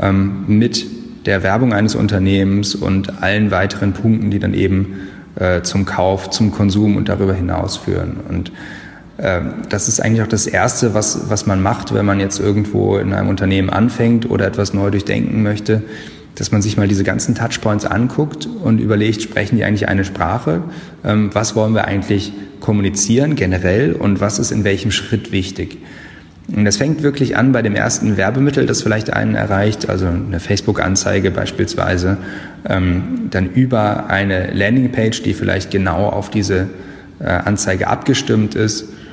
ähm, 0.00 0.44
mit 0.46 0.86
der 1.26 1.42
Werbung 1.42 1.72
eines 1.72 1.94
Unternehmens 1.94 2.74
und 2.74 3.22
allen 3.22 3.50
weiteren 3.50 3.92
Punkten, 3.92 4.30
die 4.30 4.38
dann 4.38 4.54
eben 4.54 4.94
äh, 5.36 5.62
zum 5.62 5.84
Kauf, 5.84 6.30
zum 6.30 6.52
Konsum 6.52 6.96
und 6.96 7.08
darüber 7.08 7.34
hinaus 7.34 7.76
führen. 7.76 8.18
Und 8.28 8.52
das 9.16 9.86
ist 9.86 10.00
eigentlich 10.00 10.22
auch 10.22 10.28
das 10.28 10.48
Erste, 10.48 10.92
was, 10.92 11.30
was 11.30 11.46
man 11.46 11.62
macht, 11.62 11.94
wenn 11.94 12.04
man 12.04 12.18
jetzt 12.18 12.40
irgendwo 12.40 12.96
in 12.96 13.12
einem 13.12 13.28
Unternehmen 13.28 13.70
anfängt 13.70 14.28
oder 14.28 14.46
etwas 14.46 14.74
neu 14.74 14.90
durchdenken 14.90 15.42
möchte, 15.42 15.82
dass 16.34 16.50
man 16.50 16.62
sich 16.62 16.76
mal 16.76 16.88
diese 16.88 17.04
ganzen 17.04 17.34
Touchpoints 17.34 17.84
anguckt 17.84 18.46
und 18.46 18.80
überlegt, 18.80 19.22
sprechen 19.22 19.56
die 19.56 19.64
eigentlich 19.64 19.88
eine 19.88 20.04
Sprache? 20.04 20.62
Ähm, 21.04 21.30
was 21.32 21.54
wollen 21.54 21.74
wir 21.74 21.84
eigentlich 21.84 22.32
kommunizieren 22.60 23.36
generell 23.36 23.92
und 23.92 24.20
was 24.20 24.38
ist 24.38 24.50
in 24.50 24.64
welchem 24.64 24.90
Schritt 24.90 25.30
wichtig? 25.30 25.78
Und 26.54 26.64
das 26.64 26.76
fängt 26.76 27.02
wirklich 27.02 27.36
an 27.36 27.52
bei 27.52 27.62
dem 27.62 27.74
ersten 27.74 28.16
Werbemittel, 28.16 28.66
das 28.66 28.82
vielleicht 28.82 29.12
einen 29.12 29.34
erreicht, 29.34 29.88
also 29.88 30.06
eine 30.06 30.40
Facebook-Anzeige 30.40 31.30
beispielsweise, 31.30 32.18
ähm, 32.68 33.28
dann 33.30 33.50
über 33.50 34.08
eine 34.08 34.52
Landingpage, 34.52 35.22
die 35.22 35.34
vielleicht 35.34 35.70
genau 35.70 36.08
auf 36.08 36.30
diese 36.30 36.68
äh, 37.20 37.26
Anzeige 37.26 37.86
abgestimmt 37.86 38.56
ist, 38.56 38.82
ähm, 38.82 39.03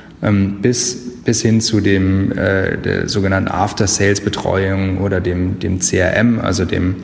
bis, 0.60 1.22
bis 1.24 1.42
hin 1.42 1.60
zu 1.60 1.80
dem 1.80 2.30
äh, 2.32 2.78
der 2.78 3.08
sogenannten 3.08 3.50
After-Sales-Betreuung 3.50 4.98
oder 4.98 5.20
dem, 5.20 5.58
dem 5.58 5.80
CRM, 5.80 6.38
also 6.38 6.64
dem 6.64 6.96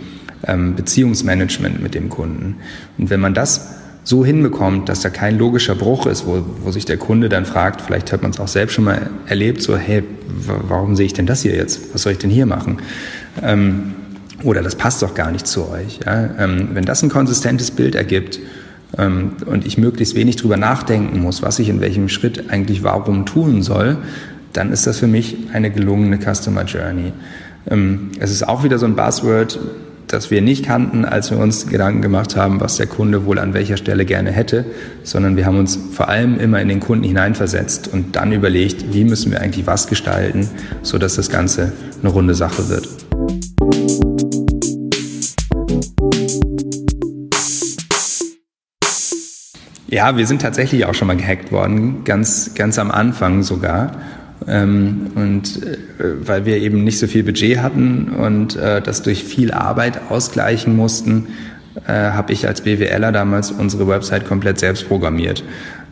ähm, 0.46 0.76
Beziehungsmanagement 0.76 1.82
mit 1.82 1.94
dem 1.94 2.08
Kunden. 2.10 2.56
Und 2.96 3.10
wenn 3.10 3.20
man 3.20 3.34
das 3.34 3.74
so 4.04 4.24
hinbekommt, 4.24 4.88
dass 4.88 5.00
da 5.00 5.10
kein 5.10 5.36
logischer 5.36 5.74
Bruch 5.74 6.06
ist, 6.06 6.26
wo, 6.26 6.44
wo 6.62 6.70
sich 6.70 6.84
der 6.84 6.96
Kunde 6.96 7.28
dann 7.28 7.44
fragt, 7.44 7.82
vielleicht 7.82 8.12
hat 8.12 8.22
man 8.22 8.30
es 8.30 8.40
auch 8.40 8.48
selbst 8.48 8.74
schon 8.74 8.84
mal 8.84 9.10
erlebt, 9.26 9.60
so, 9.60 9.76
hey, 9.76 10.04
warum 10.46 10.96
sehe 10.96 11.06
ich 11.06 11.12
denn 11.12 11.26
das 11.26 11.42
hier 11.42 11.54
jetzt? 11.54 11.92
Was 11.92 12.02
soll 12.02 12.12
ich 12.12 12.18
denn 12.18 12.30
hier 12.30 12.46
machen? 12.46 12.78
Ähm, 13.42 13.94
oder 14.44 14.62
das 14.62 14.76
passt 14.76 15.02
doch 15.02 15.14
gar 15.14 15.32
nicht 15.32 15.46
zu 15.46 15.68
euch. 15.68 16.00
Ja? 16.06 16.30
Ähm, 16.38 16.68
wenn 16.72 16.84
das 16.84 17.02
ein 17.02 17.10
konsistentes 17.10 17.72
Bild 17.72 17.96
ergibt 17.96 18.38
ähm, 18.38 18.42
und 18.96 19.66
ich 19.66 19.76
möglichst 19.76 20.14
wenig 20.14 20.36
drüber 20.36 20.56
nachdenken 20.56 21.20
muss, 21.20 21.42
was 21.42 21.58
ich 21.58 21.68
in 21.68 21.80
welchem 21.80 22.08
Schritt 22.08 22.50
eigentlich 22.50 22.82
warum 22.82 23.26
tun 23.26 23.62
soll, 23.62 23.98
dann 24.52 24.72
ist 24.72 24.86
das 24.86 24.98
für 24.98 25.06
mich 25.06 25.36
eine 25.52 25.70
gelungene 25.70 26.18
Customer 26.18 26.64
Journey. 26.64 27.12
Ähm, 27.70 28.10
es 28.18 28.30
ist 28.30 28.48
auch 28.48 28.64
wieder 28.64 28.78
so 28.78 28.86
ein 28.86 28.96
Buzzword, 28.96 29.58
das 30.06 30.30
wir 30.30 30.40
nicht 30.40 30.64
kannten, 30.64 31.04
als 31.04 31.30
wir 31.30 31.38
uns 31.38 31.66
Gedanken 31.66 32.00
gemacht 32.00 32.34
haben, 32.34 32.60
was 32.60 32.76
der 32.76 32.86
Kunde 32.86 33.26
wohl 33.26 33.38
an 33.38 33.52
welcher 33.52 33.76
Stelle 33.76 34.06
gerne 34.06 34.32
hätte, 34.32 34.64
sondern 35.02 35.36
wir 35.36 35.44
haben 35.44 35.58
uns 35.58 35.78
vor 35.92 36.08
allem 36.08 36.40
immer 36.40 36.60
in 36.60 36.68
den 36.68 36.80
Kunden 36.80 37.04
hineinversetzt 37.04 37.88
und 37.88 38.16
dann 38.16 38.32
überlegt, 38.32 38.94
wie 38.94 39.04
müssen 39.04 39.32
wir 39.32 39.40
eigentlich 39.40 39.66
was 39.66 39.86
gestalten, 39.86 40.48
sodass 40.82 41.16
das 41.16 41.28
Ganze 41.28 41.72
eine 42.02 42.10
runde 42.10 42.34
Sache 42.34 42.70
wird. 42.70 43.07
Ja, 49.90 50.18
wir 50.18 50.26
sind 50.26 50.42
tatsächlich 50.42 50.84
auch 50.84 50.94
schon 50.94 51.08
mal 51.08 51.16
gehackt 51.16 51.50
worden, 51.50 52.04
ganz, 52.04 52.54
ganz 52.54 52.78
am 52.78 52.90
Anfang 52.90 53.42
sogar. 53.42 53.92
Ähm, 54.46 55.10
und 55.14 55.62
äh, 55.62 55.78
weil 56.20 56.44
wir 56.44 56.58
eben 56.58 56.84
nicht 56.84 56.98
so 56.98 57.06
viel 57.06 57.22
Budget 57.22 57.58
hatten 57.58 58.10
und 58.10 58.54
äh, 58.56 58.82
das 58.82 59.02
durch 59.02 59.24
viel 59.24 59.50
Arbeit 59.50 60.10
ausgleichen 60.10 60.76
mussten, 60.76 61.28
äh, 61.86 61.92
habe 61.92 62.32
ich 62.34 62.46
als 62.46 62.60
BWLer 62.60 63.12
damals 63.12 63.50
unsere 63.50 63.88
Website 63.88 64.26
komplett 64.26 64.58
selbst 64.58 64.86
programmiert. 64.88 65.42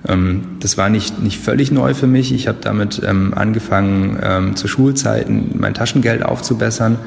Ähm, 0.07 0.59
das 0.61 0.77
war 0.77 0.91
nicht, 0.91 1.23
nicht 1.23 1.39
völlig 1.41 1.73
neu 1.73 1.95
für 1.95 2.07
mich. 2.07 2.33
Ich 2.33 2.49
habe 2.49 2.59
damit 2.61 3.01
ähm, 3.05 3.33
angefangen, 3.35 4.19
ähm, 4.23 4.57
zu 4.57 4.69
Schulzeiten 4.69 5.55
mein 5.59 5.73
Taschengeld 5.73 6.23
aufzubessern. 6.23 6.99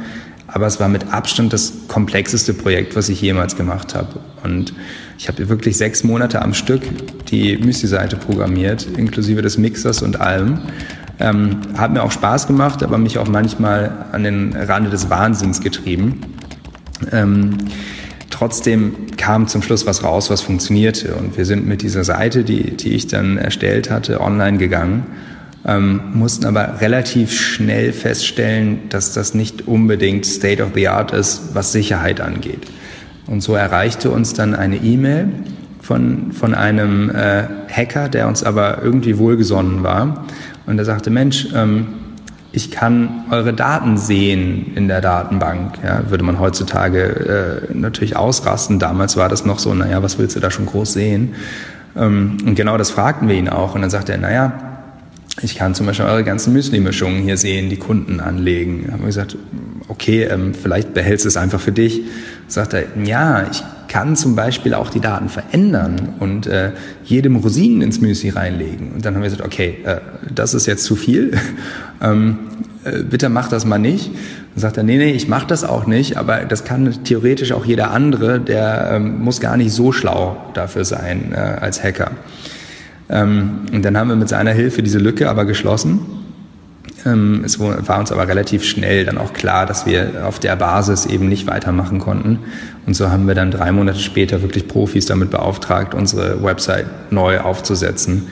Aber 0.47 0.65
es 0.65 0.79
war 0.79 0.89
mit 0.89 1.13
Abstand 1.13 1.53
das 1.53 1.73
komplexeste 1.87 2.55
Projekt, 2.55 2.95
was 2.95 3.09
ich 3.09 3.21
jemals 3.21 3.55
gemacht 3.55 3.93
habe. 3.93 4.19
Und 4.43 4.73
ich 5.19 5.27
habe 5.27 5.49
wirklich 5.49 5.75
sechs 5.75 6.05
Monate 6.05 6.41
am 6.41 6.53
Stück 6.53 6.81
die 7.27 7.57
Müsli-Seite 7.57 8.15
programmiert, 8.15 8.87
inklusive 8.97 9.41
des 9.41 9.57
Mixers 9.57 10.01
und 10.01 10.21
allem. 10.21 10.59
Ähm, 11.19 11.57
hat 11.77 11.91
mir 11.91 12.03
auch 12.03 12.11
Spaß 12.11 12.47
gemacht, 12.47 12.81
aber 12.83 12.97
mich 12.97 13.17
auch 13.17 13.27
manchmal 13.27 14.05
an 14.13 14.23
den 14.23 14.55
Rande 14.55 14.89
des 14.89 15.09
Wahnsinns 15.09 15.59
getrieben. 15.59 16.21
Ähm, 17.11 17.57
trotzdem 18.29 19.07
kam 19.17 19.49
zum 19.49 19.61
Schluss 19.61 19.85
was 19.85 20.05
raus, 20.05 20.29
was 20.29 20.39
funktionierte. 20.39 21.13
Und 21.15 21.35
wir 21.35 21.45
sind 21.45 21.67
mit 21.67 21.81
dieser 21.81 22.05
Seite, 22.05 22.45
die, 22.45 22.77
die 22.77 22.93
ich 22.93 23.07
dann 23.07 23.37
erstellt 23.37 23.91
hatte, 23.91 24.21
online 24.21 24.57
gegangen, 24.57 25.05
ähm, 25.65 25.99
mussten 26.13 26.45
aber 26.45 26.79
relativ 26.79 27.37
schnell 27.37 27.91
feststellen, 27.91 28.87
dass 28.87 29.11
das 29.11 29.33
nicht 29.33 29.67
unbedingt 29.67 30.25
State 30.25 30.63
of 30.63 30.69
the 30.75 30.87
Art 30.87 31.11
ist, 31.11 31.53
was 31.53 31.73
Sicherheit 31.73 32.21
angeht. 32.21 32.65
Und 33.29 33.41
so 33.41 33.53
erreichte 33.53 34.09
uns 34.09 34.33
dann 34.33 34.55
eine 34.55 34.77
E-Mail 34.77 35.29
von, 35.81 36.31
von 36.31 36.55
einem 36.55 37.11
äh, 37.11 37.43
Hacker, 37.71 38.09
der 38.09 38.27
uns 38.27 38.43
aber 38.43 38.81
irgendwie 38.81 39.19
wohlgesonnen 39.19 39.83
war. 39.83 40.25
Und 40.65 40.79
er 40.79 40.85
sagte, 40.85 41.11
Mensch, 41.11 41.47
ähm, 41.55 41.87
ich 42.51 42.71
kann 42.71 43.25
eure 43.29 43.53
Daten 43.53 43.97
sehen 43.97 44.71
in 44.73 44.87
der 44.87 45.01
Datenbank. 45.01 45.75
Ja, 45.83 46.09
würde 46.09 46.23
man 46.23 46.39
heutzutage 46.39 47.67
äh, 47.69 47.73
natürlich 47.73 48.15
ausrasten. 48.15 48.79
Damals 48.79 49.15
war 49.15 49.29
das 49.29 49.45
noch 49.45 49.59
so, 49.59 49.73
naja, 49.75 50.01
was 50.01 50.17
willst 50.17 50.35
du 50.35 50.39
da 50.39 50.49
schon 50.49 50.65
groß 50.65 50.93
sehen? 50.93 51.35
Ähm, 51.95 52.37
und 52.43 52.55
genau 52.55 52.77
das 52.77 52.89
fragten 52.89 53.27
wir 53.27 53.35
ihn 53.35 53.49
auch. 53.49 53.75
Und 53.75 53.81
dann 53.81 53.91
sagte 53.91 54.13
er, 54.13 54.17
naja, 54.17 54.68
ich 55.41 55.55
kann 55.55 55.75
zum 55.75 55.85
Beispiel 55.85 56.05
eure 56.05 56.23
ganzen 56.23 56.53
Müsli-Mischungen 56.53 57.23
hier 57.23 57.37
sehen, 57.37 57.69
die 57.69 57.77
Kunden 57.77 58.19
anlegen. 58.19 58.83
Da 58.85 58.93
haben 58.93 59.01
wir 59.01 59.07
gesagt, 59.07 59.37
okay, 59.87 60.23
ähm, 60.23 60.53
vielleicht 60.53 60.93
behältst 60.93 61.25
du 61.25 61.29
es 61.29 61.37
einfach 61.37 61.59
für 61.59 61.71
dich. 61.71 62.01
Sagt 62.47 62.73
er, 62.73 62.83
ja, 63.03 63.47
ich 63.49 63.63
kann 63.87 64.15
zum 64.15 64.35
Beispiel 64.35 64.73
auch 64.73 64.89
die 64.89 64.99
Daten 64.99 65.29
verändern 65.29 66.15
und 66.19 66.47
äh, 66.47 66.71
jedem 67.03 67.37
Rosinen 67.37 67.81
ins 67.81 68.01
Müsli 68.01 68.29
reinlegen. 68.29 68.91
Und 68.93 69.05
dann 69.05 69.15
haben 69.15 69.21
wir 69.21 69.29
gesagt, 69.29 69.45
okay, 69.45 69.77
äh, 69.83 69.97
das 70.33 70.53
ist 70.53 70.65
jetzt 70.65 70.83
zu 70.83 70.95
viel. 70.95 71.31
ähm, 72.01 72.39
äh, 72.83 73.03
bitte 73.03 73.29
mach 73.29 73.49
das 73.49 73.65
mal 73.65 73.79
nicht. 73.79 74.11
Dann 74.53 74.61
sagt 74.61 74.77
er, 74.77 74.83
nee, 74.83 74.97
nee, 74.97 75.11
ich 75.11 75.27
mach 75.27 75.45
das 75.45 75.63
auch 75.63 75.85
nicht, 75.85 76.17
aber 76.17 76.39
das 76.45 76.63
kann 76.63 77.03
theoretisch 77.03 77.51
auch 77.51 77.65
jeder 77.65 77.91
andere, 77.91 78.39
der 78.39 78.91
ähm, 78.93 79.19
muss 79.19 79.39
gar 79.39 79.57
nicht 79.57 79.71
so 79.71 79.91
schlau 79.91 80.37
dafür 80.53 80.85
sein 80.85 81.33
äh, 81.33 81.37
als 81.37 81.83
Hacker. 81.83 82.11
Ähm, 83.09 83.61
und 83.73 83.83
dann 83.83 83.97
haben 83.97 84.09
wir 84.09 84.15
mit 84.15 84.29
seiner 84.29 84.51
Hilfe 84.51 84.83
diese 84.83 84.99
Lücke 84.99 85.29
aber 85.29 85.45
geschlossen. 85.45 85.99
Ähm, 87.05 87.43
es 87.45 87.59
war 87.59 87.99
uns 87.99 88.11
aber 88.11 88.27
relativ 88.27 88.63
schnell 88.63 89.05
dann 89.05 89.17
auch 89.17 89.33
klar, 89.33 89.65
dass 89.65 89.85
wir 89.85 90.25
auf 90.27 90.39
der 90.39 90.55
Basis 90.55 91.05
eben 91.05 91.29
nicht 91.29 91.47
weitermachen 91.47 91.99
konnten. 91.99 92.39
Und 92.85 92.93
so 92.93 93.09
haben 93.09 93.27
wir 93.27 93.35
dann 93.35 93.51
drei 93.51 93.71
Monate 93.71 93.99
später 93.99 94.41
wirklich 94.41 94.67
Profis 94.67 95.05
damit 95.05 95.31
beauftragt, 95.31 95.93
unsere 95.93 96.43
Website 96.43 97.11
neu 97.11 97.39
aufzusetzen 97.39 98.27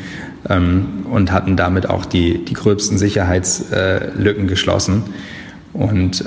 ähm, 0.49 1.05
und 1.09 1.31
hatten 1.31 1.55
damit 1.55 1.89
auch 1.89 2.05
die, 2.05 2.43
die 2.43 2.53
gröbsten 2.53 2.97
Sicherheitslücken 2.97 4.47
geschlossen. 4.47 5.03
Und 5.73 6.25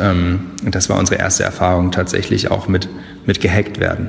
das 0.65 0.89
war 0.89 0.99
unsere 0.99 1.19
erste 1.19 1.43
Erfahrung 1.43 1.91
tatsächlich 1.91 2.53
auch 2.53 2.69
mit, 2.69 2.89
mit 3.27 3.41
gehackt 3.41 3.81
werden. 3.81 4.09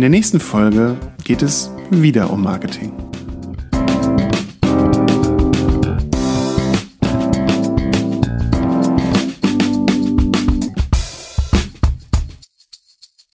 In 0.00 0.02
der 0.02 0.08
nächsten 0.08 0.40
Folge 0.40 0.96
geht 1.24 1.42
es 1.42 1.70
wieder 1.90 2.30
um 2.30 2.42
Marketing. 2.42 3.09